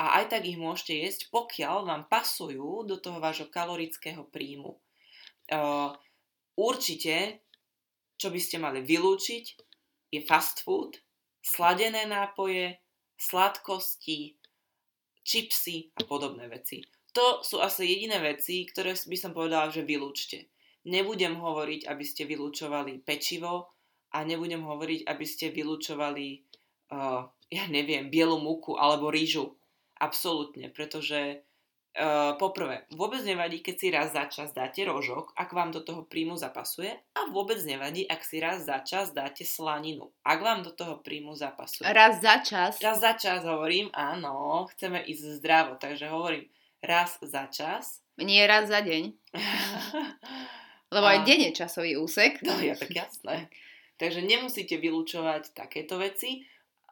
a 0.00 0.24
aj 0.24 0.32
tak 0.32 0.48
ich 0.48 0.56
môžete 0.56 0.96
jesť, 0.96 1.20
pokiaľ 1.28 1.84
vám 1.84 2.02
pasujú 2.08 2.88
do 2.88 2.96
toho 2.96 3.20
vášho 3.20 3.52
kalorického 3.52 4.24
príjmu. 4.32 4.80
Uh, 5.50 5.92
určite 6.56 7.44
čo 8.20 8.28
by 8.28 8.36
ste 8.36 8.60
mali 8.60 8.84
vylúčiť, 8.84 9.44
je 10.12 10.20
fast 10.28 10.60
food, 10.60 11.00
sladené 11.40 12.04
nápoje, 12.04 12.76
sladkosti, 13.16 14.36
čipsy 15.24 15.92
a 15.96 16.02
podobné 16.04 16.48
veci. 16.48 16.84
To 17.12 17.42
sú 17.42 17.58
asi 17.58 17.90
jediné 17.90 18.22
veci, 18.22 18.62
ktoré 18.70 18.94
by 18.94 19.16
som 19.18 19.34
povedala, 19.34 19.68
že 19.72 19.82
vylúčte. 19.82 20.46
Nebudem 20.86 21.36
hovoriť, 21.36 21.90
aby 21.90 22.04
ste 22.06 22.24
vylúčovali 22.24 23.02
pečivo 23.02 23.74
a 24.14 24.22
nebudem 24.22 24.62
hovoriť, 24.62 25.10
aby 25.10 25.26
ste 25.26 25.50
vylúčovali, 25.50 26.46
uh, 26.94 27.26
ja 27.50 27.64
neviem, 27.68 28.08
bielu 28.08 28.38
múku 28.38 28.78
alebo 28.78 29.10
rýžu. 29.10 29.58
Absolútne, 30.00 30.72
pretože 30.72 31.44
Uh, 31.90 32.38
poprvé, 32.38 32.86
vôbec 32.94 33.18
nevadí, 33.26 33.66
keď 33.66 33.74
si 33.74 33.86
raz 33.90 34.14
za 34.14 34.30
čas 34.30 34.54
dáte 34.54 34.86
rožok, 34.86 35.34
ak 35.34 35.50
vám 35.50 35.74
do 35.74 35.82
toho 35.82 36.06
príjmu 36.06 36.38
zapasuje 36.38 36.94
a 37.18 37.20
vôbec 37.34 37.58
nevadí, 37.66 38.06
ak 38.06 38.22
si 38.22 38.38
raz 38.38 38.62
za 38.62 38.78
čas 38.86 39.10
dáte 39.10 39.42
slaninu, 39.42 40.14
ak 40.22 40.38
vám 40.38 40.62
do 40.62 40.70
toho 40.70 41.02
príjmu 41.02 41.34
zapasuje. 41.34 41.90
Raz 41.90 42.22
za 42.22 42.46
čas? 42.46 42.78
Raz 42.78 43.02
za 43.02 43.18
čas 43.18 43.42
hovorím, 43.42 43.90
áno, 43.90 44.70
chceme 44.70 45.02
ísť 45.02 45.42
zdravo, 45.42 45.82
takže 45.82 46.06
hovorím 46.06 46.46
raz 46.78 47.18
za 47.26 47.50
čas. 47.50 48.06
Nie 48.22 48.46
raz 48.46 48.70
za 48.70 48.86
deň. 48.86 49.10
Lebo 50.94 51.06
a... 51.06 51.10
aj 51.16 51.20
deň 51.26 51.38
je 51.50 51.52
časový 51.58 51.98
úsek. 51.98 52.38
No 52.46 52.54
ja, 52.62 52.78
tak 52.78 52.94
jasné. 52.94 53.50
Takže 54.00 54.24
nemusíte 54.24 54.78
vylúčovať 54.78 55.58
takéto 55.58 55.98
veci. 55.98 56.46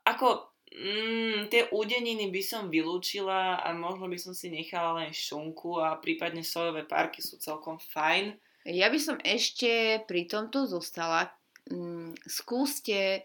Ako 0.04 0.47
Mm, 0.68 1.48
tie 1.48 1.72
údeniny 1.72 2.28
by 2.28 2.42
som 2.44 2.68
vylúčila 2.68 3.64
a 3.64 3.72
možno 3.72 4.04
by 4.04 4.18
som 4.20 4.36
si 4.36 4.52
nechala 4.52 5.00
len 5.00 5.16
šunku 5.16 5.80
a 5.80 5.96
prípadne 5.96 6.44
sojové 6.44 6.84
párky 6.84 7.24
sú 7.24 7.40
celkom 7.40 7.80
fajn. 7.80 8.36
Ja 8.68 8.92
by 8.92 9.00
som 9.00 9.16
ešte 9.24 10.04
pri 10.04 10.28
tomto 10.28 10.68
zostala. 10.68 11.32
Mm, 11.72 12.12
skúste, 12.28 13.24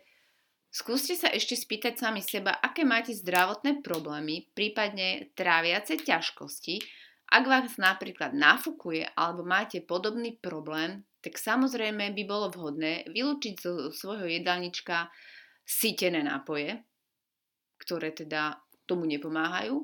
skúste 0.71 1.19
sa 1.19 1.27
ešte 1.31 1.59
spýtať 1.59 1.99
sami 1.99 2.23
seba, 2.23 2.55
aké 2.63 2.87
máte 2.87 3.11
zdravotné 3.11 3.83
problémy, 3.83 4.47
prípadne 4.55 5.35
tráviace 5.35 5.99
ťažkosti. 5.99 6.79
Ak 7.33 7.43
vás 7.43 7.75
napríklad 7.75 8.31
nafúkuje 8.31 9.09
alebo 9.19 9.43
máte 9.43 9.83
podobný 9.83 10.39
problém, 10.39 11.03
tak 11.23 11.39
samozrejme 11.39 12.11
by 12.15 12.23
bolo 12.27 12.51
vhodné 12.51 13.07
vylúčiť 13.11 13.53
zo 13.59 13.71
svojho 13.91 14.27
jedálnička 14.27 15.07
sítené 15.63 16.19
nápoje, 16.19 16.83
ktoré 17.83 18.15
teda 18.15 18.63
tomu 18.87 19.03
nepomáhajú. 19.03 19.83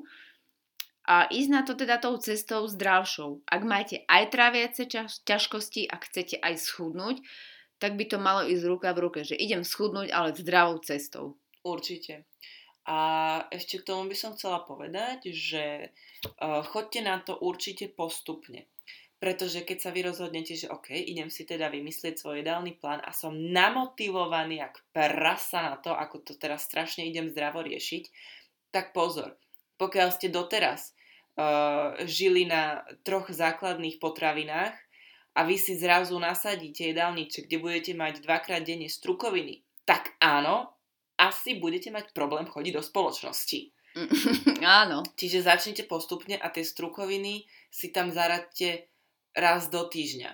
A 1.10 1.26
ísť 1.28 1.50
na 1.50 1.62
to 1.66 1.74
teda 1.74 1.98
tou 1.98 2.16
cestou 2.16 2.64
zdravšou. 2.64 3.42
Ak 3.44 3.62
máte 3.66 4.06
aj 4.06 4.30
tráviace 4.30 4.86
ťažkosti 5.26 5.90
a 5.90 5.98
chcete 6.00 6.38
aj 6.38 6.54
schudnúť, 6.60 7.20
tak 7.80 7.96
by 7.96 8.04
to 8.06 8.20
malo 8.20 8.44
ísť 8.44 8.64
ruka 8.68 8.92
v 8.92 9.02
ruke, 9.08 9.20
že 9.24 9.34
idem 9.34 9.64
schudnúť, 9.64 10.12
ale 10.12 10.36
zdravou 10.36 10.78
cestou. 10.84 11.40
Určite. 11.64 12.28
A 12.84 12.98
ešte 13.52 13.80
k 13.80 13.86
tomu 13.88 14.08
by 14.08 14.16
som 14.16 14.36
chcela 14.36 14.64
povedať, 14.64 15.32
že 15.32 15.92
uh, 16.40 16.64
chodte 16.64 17.00
na 17.00 17.20
to 17.20 17.36
určite 17.36 17.92
postupne. 17.92 18.68
Pretože 19.20 19.68
keď 19.68 19.78
sa 19.84 19.90
vy 19.92 20.08
rozhodnete, 20.08 20.56
že 20.56 20.72
OK, 20.72 20.96
idem 20.96 21.28
si 21.28 21.44
teda 21.44 21.68
vymyslieť 21.68 22.16
svoj 22.16 22.40
ideálny 22.40 22.80
plán 22.80 23.04
a 23.04 23.12
som 23.12 23.36
namotivovaný 23.36 24.64
jak 24.64 24.80
prasa 24.96 25.60
na 25.60 25.76
to, 25.76 25.92
ako 25.92 26.24
to 26.24 26.32
teraz 26.40 26.64
strašne 26.64 27.04
idem 27.04 27.28
zdravo 27.28 27.60
riešiť, 27.60 28.08
tak 28.72 28.96
pozor, 28.96 29.36
pokiaľ 29.76 30.08
ste 30.16 30.32
doteraz 30.32 30.96
uh, 31.36 32.00
žili 32.08 32.48
na 32.48 32.80
troch 33.04 33.28
základných 33.28 34.00
potravinách 34.00 34.72
a 35.36 35.40
vy 35.44 35.60
si 35.60 35.76
zrazu 35.76 36.16
nasadíte 36.16 36.88
jedálniček, 36.88 37.44
kde 37.44 37.60
budete 37.60 37.92
mať 37.92 38.24
dvakrát 38.24 38.64
denne 38.64 38.88
strukoviny, 38.88 39.60
tak 39.84 40.16
áno, 40.16 40.72
asi 41.20 41.60
budete 41.60 41.92
mať 41.92 42.16
problém 42.16 42.48
chodiť 42.48 42.72
do 42.72 42.80
spoločnosti. 42.80 43.60
Áno. 44.62 45.02
Čiže 45.18 45.42
začnite 45.42 45.84
postupne 45.90 46.38
a 46.38 46.46
tie 46.48 46.62
strukoviny 46.62 47.44
si 47.68 47.90
tam 47.90 48.14
zaradte 48.14 48.89
raz 49.36 49.68
do 49.68 49.86
týždňa. 49.86 50.30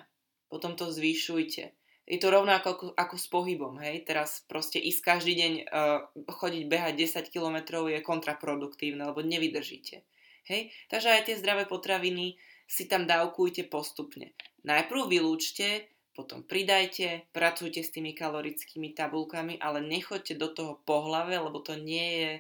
Potom 0.47 0.79
to 0.79 0.89
zvýšujte. 0.93 1.75
Je 2.07 2.19
to 2.23 2.31
rovnako 2.31 2.67
ako, 2.71 2.87
ako 2.95 3.17
s 3.19 3.27
pohybom, 3.27 3.83
hej? 3.83 4.07
Teraz 4.07 4.47
proste 4.47 4.79
ísť 4.79 5.01
každý 5.03 5.35
deň 5.35 5.53
uh, 5.67 6.07
chodiť 6.31 6.65
behať 6.71 6.95
10 7.27 7.35
km 7.35 7.83
je 7.91 7.99
kontraproduktívne, 7.99 9.03
lebo 9.11 9.27
nevydržíte. 9.27 10.07
Hej? 10.47 10.71
Takže 10.87 11.09
aj 11.11 11.23
tie 11.27 11.35
zdravé 11.35 11.67
potraviny 11.67 12.39
si 12.71 12.87
tam 12.87 13.11
dávkujte 13.11 13.67
postupne. 13.67 14.39
Najprv 14.63 15.11
vylúčte 15.11 15.91
potom 16.17 16.41
pridajte, 16.41 17.29
pracujte 17.37 17.85
s 17.85 17.93
tými 17.93 18.17
kalorickými 18.17 18.97
tabulkami, 18.97 19.61
ale 19.61 19.85
nechoďte 19.85 20.41
do 20.41 20.49
toho 20.49 20.81
po 20.89 21.05
hlave, 21.05 21.37
lebo 21.37 21.61
to 21.61 21.77
nie 21.77 22.09
je, 22.17 22.33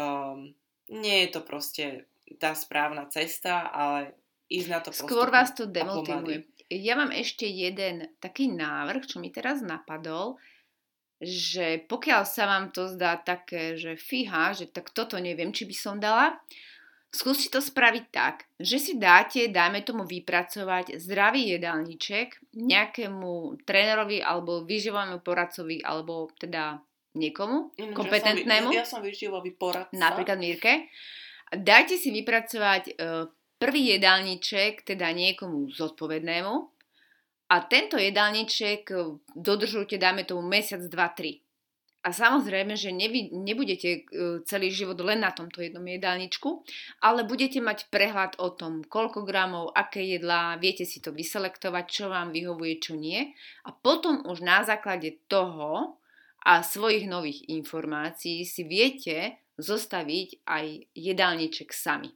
um, 0.00 0.56
nie 0.88 1.28
je 1.28 1.28
to 1.28 1.40
proste 1.44 2.08
tá 2.40 2.56
správna 2.56 3.04
cesta, 3.12 3.68
ale 3.68 4.16
ísť 4.52 4.68
na 4.68 4.78
to 4.84 4.88
Skôr 4.92 5.32
vás 5.32 5.56
to 5.56 5.64
demotivuje. 5.64 6.44
Ja 6.72 6.96
mám 6.96 7.12
ešte 7.12 7.44
jeden 7.44 8.08
taký 8.20 8.48
návrh, 8.48 9.04
čo 9.04 9.20
mi 9.20 9.28
teraz 9.28 9.60
napadol, 9.60 10.40
že 11.20 11.84
pokiaľ 11.86 12.22
sa 12.24 12.48
vám 12.48 12.72
to 12.72 12.88
zdá 12.88 13.20
také, 13.20 13.76
že 13.76 13.94
fíha, 13.94 14.56
že 14.56 14.68
tak 14.68 14.90
toto 14.90 15.20
neviem, 15.20 15.52
či 15.52 15.68
by 15.68 15.76
som 15.76 15.96
dala, 16.00 16.40
Skúste 17.12 17.52
to 17.52 17.60
spraviť 17.60 18.04
tak, 18.08 18.48
že 18.56 18.80
si 18.80 18.92
dáte, 18.96 19.52
dajme 19.52 19.84
tomu 19.84 20.08
vypracovať 20.08 20.96
zdravý 20.96 21.44
jedálniček 21.52 22.56
nejakému 22.56 23.60
trénerovi 23.68 24.24
alebo 24.24 24.64
výživovému 24.64 25.20
poradcovi 25.20 25.84
alebo 25.84 26.32
teda 26.40 26.80
niekomu 27.12 27.76
Ináč, 27.76 27.96
kompetentnému. 28.00 28.72
Ja 28.72 28.88
som, 28.88 29.04
ja 29.04 29.04
som 29.04 29.04
výživový 29.04 29.52
poradca. 29.52 29.92
Napríklad 29.92 30.40
Mirke. 30.40 30.88
Dajte 31.52 32.00
si 32.00 32.08
vypracovať 32.16 32.82
e, 32.88 32.92
prvý 33.62 33.94
jedálniček 33.94 34.82
teda 34.82 35.14
niekomu 35.14 35.70
zodpovednému 35.70 36.54
a 37.46 37.56
tento 37.70 37.94
jedálniček 37.94 38.82
e, 38.90 39.22
dodržujte, 39.38 40.02
dáme 40.02 40.26
tomu 40.26 40.42
mesiac, 40.42 40.82
dva, 40.90 41.14
tri. 41.14 41.38
A 42.02 42.10
samozrejme, 42.10 42.74
že 42.74 42.90
nevy, 42.90 43.30
nebudete 43.30 43.90
e, 43.94 44.00
celý 44.42 44.74
život 44.74 44.98
len 44.98 45.22
na 45.22 45.30
tomto 45.30 45.62
jednom 45.62 45.86
jedálničku, 45.86 46.66
ale 47.06 47.22
budete 47.22 47.62
mať 47.62 47.86
prehľad 47.86 48.42
o 48.42 48.50
tom, 48.50 48.82
koľko 48.82 49.22
gramov, 49.22 49.70
aké 49.78 50.02
jedlá, 50.02 50.58
viete 50.58 50.82
si 50.82 50.98
to 50.98 51.14
vyselektovať, 51.14 51.84
čo 51.86 52.10
vám 52.10 52.34
vyhovuje, 52.34 52.82
čo 52.82 52.98
nie. 52.98 53.30
A 53.62 53.70
potom 53.70 54.26
už 54.26 54.42
na 54.42 54.66
základe 54.66 55.22
toho 55.30 56.02
a 56.42 56.66
svojich 56.66 57.06
nových 57.06 57.46
informácií 57.46 58.42
si 58.42 58.66
viete 58.66 59.38
zostaviť 59.62 60.42
aj 60.50 60.64
jedálniček 60.98 61.70
sami. 61.70 62.10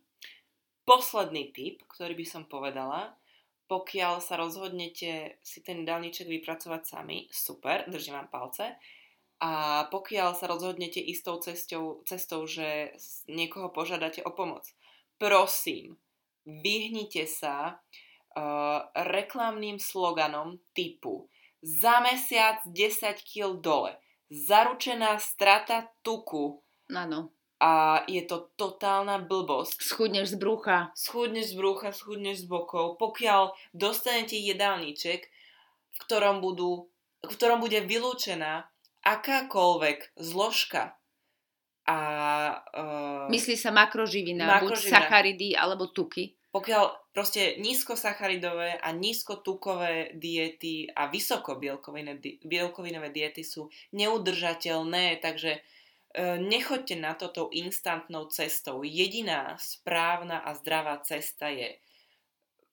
Posledný 0.87 1.51
tip, 1.51 1.83
ktorý 1.91 2.15
by 2.15 2.27
som 2.27 2.43
povedala, 2.47 3.19
pokiaľ 3.67 4.23
sa 4.23 4.39
rozhodnete 4.39 5.43
si 5.43 5.59
ten 5.67 5.83
jedálniček 5.83 6.31
vypracovať 6.31 6.83
sami, 6.87 7.27
super, 7.35 7.83
držím 7.91 8.23
vám 8.23 8.31
palce, 8.31 8.79
a 9.43 9.85
pokiaľ 9.93 10.33
sa 10.33 10.49
rozhodnete 10.49 11.03
istou 11.03 11.37
cestou, 11.43 12.01
cestou, 12.09 12.49
že 12.49 12.97
niekoho 13.29 13.69
požiadate 13.69 14.25
o 14.25 14.33
pomoc, 14.33 14.65
prosím, 15.21 16.01
vyhnite 16.47 17.29
sa 17.29 17.77
uh, 17.77 18.89
reklamným 18.95 19.77
sloganom 19.77 20.57
typu 20.73 21.29
za 21.61 22.01
mesiac 22.01 22.63
10 22.65 23.27
kg 23.27 23.59
dole, 23.61 23.93
zaručená 24.31 25.19
strata 25.19 25.91
tuku. 26.01 26.63
Áno. 26.95 27.36
A 27.57 28.05
je 28.05 28.21
to 28.29 28.53
totálna 28.61 29.17
blbosť. 29.17 29.81
Schudneš 29.81 30.33
z 30.33 30.37
brucha. 30.37 30.93
Schudneš 30.93 31.53
z 31.53 31.55
brucha, 31.57 31.89
schudneš 31.89 32.45
z 32.45 32.47
bokov. 32.53 33.01
Pokiaľ 33.01 33.57
dostanete 33.73 34.37
jedálniček, 34.37 35.21
v 35.97 35.99
ktorom, 36.05 36.45
budú, 36.45 36.93
v 37.25 37.33
ktorom 37.33 37.65
bude 37.65 37.81
vylúčená 37.81 38.69
akákoľvek 39.01 40.21
zložka 40.21 41.01
a... 41.89 41.99
Uh, 42.75 43.31
Myslí 43.33 43.57
sa 43.57 43.73
makroživina, 43.73 44.45
makroživina, 44.45 44.77
buď 44.77 44.93
sacharidy 44.93 45.49
alebo 45.57 45.89
tuky. 45.89 46.37
Pokiaľ 46.53 46.85
proste 47.17 47.57
nízkosacharidové 47.61 48.77
a 48.81 48.93
nízkotukové 48.93 50.13
diety 50.17 50.89
a 50.93 51.09
vysokobielkovinové 51.09 53.09
diety 53.13 53.43
sú 53.45 53.69
neudržateľné, 53.97 55.21
takže 55.25 55.61
nechoďte 56.41 56.97
na 56.97 57.13
to 57.13 57.29
tou 57.29 57.49
instantnou 57.53 58.33
cestou. 58.33 58.81
Jediná 58.81 59.61
správna 59.61 60.41
a 60.41 60.57
zdravá 60.57 60.97
cesta 61.05 61.53
je 61.53 61.77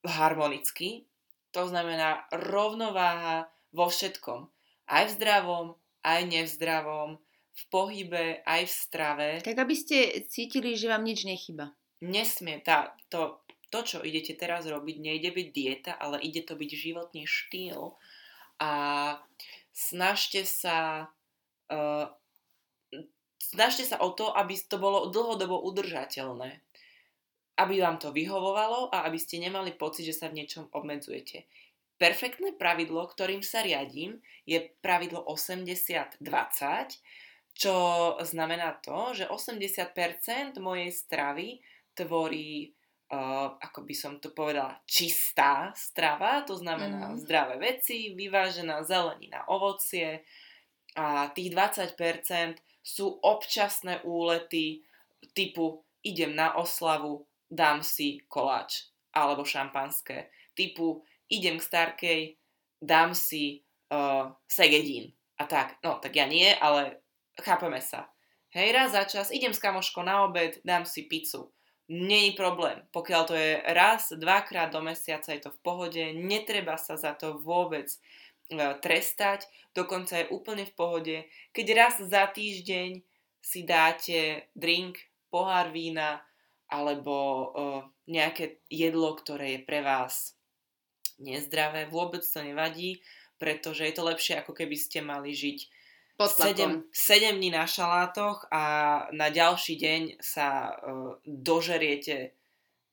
harmonicky, 0.07 1.07
to 1.51 1.67
znamená 1.67 2.23
rovnováha 2.31 3.51
vo 3.75 3.91
všetkom. 3.91 4.47
Aj 4.87 5.03
v 5.07 5.15
zdravom, 5.15 5.67
aj 6.03 6.21
nevzdravom, 6.27 7.19
v 7.53 7.63
pohybe, 7.69 8.41
aj 8.43 8.65
v 8.65 8.73
strave. 8.73 9.27
Tak 9.45 9.59
aby 9.61 9.75
ste 9.77 10.25
cítili, 10.25 10.73
že 10.73 10.89
vám 10.89 11.05
nič 11.05 11.23
nechyba. 11.23 11.71
Nesmie. 12.01 12.59
Tá, 12.65 12.97
to, 13.07 13.45
to, 13.69 13.79
čo 13.85 13.97
idete 14.01 14.33
teraz 14.33 14.65
robiť, 14.65 14.97
nejde 14.99 15.29
byť 15.31 15.47
dieta, 15.53 15.93
ale 15.95 16.19
ide 16.19 16.41
to 16.43 16.57
byť 16.57 16.71
životný 16.73 17.23
štýl. 17.29 17.95
A 18.57 18.71
snažte 19.71 20.43
sa 20.43 21.07
uh, 21.69 22.05
snažte 23.43 23.83
sa 23.83 23.99
o 23.99 24.15
to, 24.15 24.31
aby 24.31 24.55
to 24.55 24.79
bolo 24.79 25.11
dlhodobo 25.11 25.59
udržateľné. 25.67 26.63
Aby 27.59 27.83
vám 27.83 27.99
to 27.99 28.15
vyhovovalo 28.15 28.89
a 28.89 29.05
aby 29.05 29.19
ste 29.19 29.43
nemali 29.43 29.75
pocit, 29.75 30.07
že 30.07 30.15
sa 30.15 30.31
v 30.31 30.41
niečom 30.41 30.71
obmedzujete. 30.71 31.45
Perfektné 32.01 32.57
pravidlo, 32.57 33.05
ktorým 33.05 33.45
sa 33.45 33.61
riadím, 33.61 34.17
je 34.49 34.59
pravidlo 34.81 35.21
80-20, 35.29 36.25
čo 37.53 37.75
znamená 38.25 38.81
to, 38.81 39.13
že 39.13 39.29
80% 39.29 40.57
mojej 40.57 40.89
stravy 40.89 41.61
tvorí, 41.93 42.73
uh, 43.13 43.53
ako 43.61 43.85
by 43.85 43.93
som 43.93 44.17
to 44.17 44.33
povedala, 44.33 44.81
čistá 44.89 45.69
strava, 45.77 46.41
to 46.41 46.57
znamená 46.57 47.13
mm. 47.13 47.21
zdravé 47.21 47.61
veci, 47.61 48.17
vyvážená 48.17 48.81
zelenina, 48.81 49.45
ovocie 49.45 50.25
a 50.97 51.29
tých 51.29 51.53
20% 51.53 52.72
sú 52.83 53.17
občasné 53.23 54.03
úlety 54.03 54.83
typu 55.31 55.81
idem 56.03 56.35
na 56.35 56.59
oslavu, 56.59 57.23
dám 57.47 57.79
si 57.79 58.19
koláč 58.27 58.91
alebo 59.15 59.47
šampanské, 59.47 60.27
typu 60.51 61.07
idem 61.31 61.57
k 61.57 61.63
starkej, 61.63 62.21
dám 62.83 63.15
si 63.15 63.63
uh, 63.89 64.35
segedín. 64.45 65.15
A 65.39 65.47
tak, 65.47 65.79
no 65.81 65.97
tak 65.97 66.13
ja 66.13 66.27
nie, 66.27 66.51
ale 66.59 66.99
chápeme 67.39 67.79
sa. 67.81 68.11
Hej, 68.53 68.69
raz 68.69 68.89
za 68.93 69.03
čas 69.09 69.33
idem 69.33 69.49
s 69.49 69.63
kamoškou 69.63 70.05
na 70.05 70.29
obed, 70.29 70.61
dám 70.61 70.85
si 70.85 71.09
pizzu. 71.09 71.49
Je 71.89 72.31
problém. 72.37 72.79
Pokiaľ 72.95 73.21
to 73.27 73.35
je 73.35 73.59
raz, 73.75 74.13
dvakrát 74.15 74.71
do 74.71 74.79
mesiaca, 74.79 75.33
je 75.33 75.41
to 75.41 75.51
v 75.51 75.61
pohode, 75.61 76.03
netreba 76.15 76.79
sa 76.79 76.95
za 76.95 77.11
to 77.13 77.37
vôbec 77.41 77.89
trestať, 78.81 79.47
dokonca 79.73 80.21
je 80.21 80.31
úplne 80.31 80.65
v 80.67 80.73
pohode. 80.73 81.17
Keď 81.55 81.67
raz 81.73 81.95
za 82.01 82.27
týždeň 82.29 83.01
si 83.43 83.59
dáte 83.67 84.47
drink, 84.55 84.99
pohár 85.33 85.73
vína 85.73 86.21
alebo 86.69 87.13
uh, 87.17 87.81
nejaké 88.05 88.61
jedlo, 88.69 89.17
ktoré 89.17 89.57
je 89.57 89.61
pre 89.65 89.81
vás 89.81 90.37
nezdravé, 91.17 91.89
vôbec 91.89 92.21
to 92.21 92.41
nevadí, 92.45 93.01
pretože 93.41 93.85
je 93.85 93.93
to 93.93 94.05
lepšie, 94.05 94.37
ako 94.41 94.53
keby 94.53 94.77
ste 94.77 95.01
mali 95.01 95.33
žiť 95.33 95.59
Pod 96.13 96.29
tlakom. 96.29 96.85
7, 96.93 97.33
7 97.33 97.41
dní 97.41 97.49
na 97.49 97.65
šalátoch 97.65 98.45
a 98.53 98.63
na 99.17 99.33
ďalší 99.33 99.73
deň 99.81 100.01
sa 100.21 100.69
uh, 100.69 101.17
dožeriete 101.25 102.37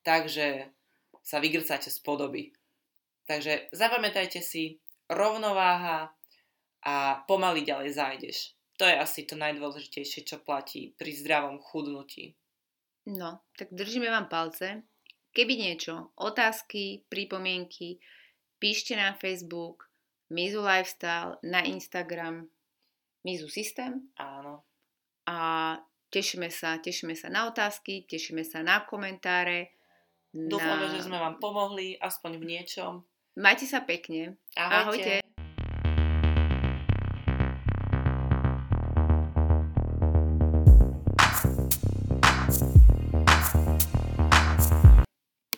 tak, 0.01 0.33
že 0.33 0.73
sa 1.20 1.37
vygrcáte 1.37 1.92
z 1.92 1.99
podoby. 2.01 2.57
Takže 3.29 3.68
zapamätajte 3.77 4.40
si, 4.40 4.81
rovnováha 5.11 6.14
a 6.87 6.94
pomaly 7.27 7.66
ďalej 7.66 7.90
zájdeš. 7.92 8.38
To 8.81 8.88
je 8.88 8.96
asi 8.96 9.29
to 9.29 9.37
najdôležitejšie, 9.37 10.25
čo 10.25 10.40
platí 10.40 10.96
pri 10.96 11.12
zdravom 11.12 11.61
chudnutí. 11.61 12.33
No, 13.11 13.44
tak 13.59 13.75
držíme 13.75 14.09
vám 14.09 14.33
palce. 14.33 14.88
Keby 15.37 15.55
niečo, 15.61 16.16
otázky, 16.16 17.05
pripomienky, 17.07 18.01
píšte 18.57 18.96
na 18.96 19.12
Facebook, 19.12 19.90
Mizu 20.33 20.64
Lifestyle, 20.64 21.37
na 21.44 21.61
Instagram, 21.62 22.49
Mizu 23.23 23.53
System. 23.53 24.11
Áno. 24.16 24.64
A 25.29 25.77
tešíme 26.09 26.49
sa, 26.49 26.81
tešíme 26.81 27.14
sa 27.14 27.29
na 27.29 27.46
otázky, 27.46 28.09
tešíme 28.09 28.42
sa 28.42 28.64
na 28.64 28.83
komentáre. 28.83 29.77
Dúfame, 30.33 30.88
na... 30.88 30.92
že 30.94 31.05
sme 31.05 31.18
vám 31.18 31.37
pomohli, 31.37 32.01
aspoň 32.01 32.40
v 32.40 32.44
niečom. 32.57 32.92
Majte 33.37 33.66
sa 33.66 33.81
pekne. 33.81 34.37
Ahojte. 34.57 35.23
Ahojte. 35.23 35.30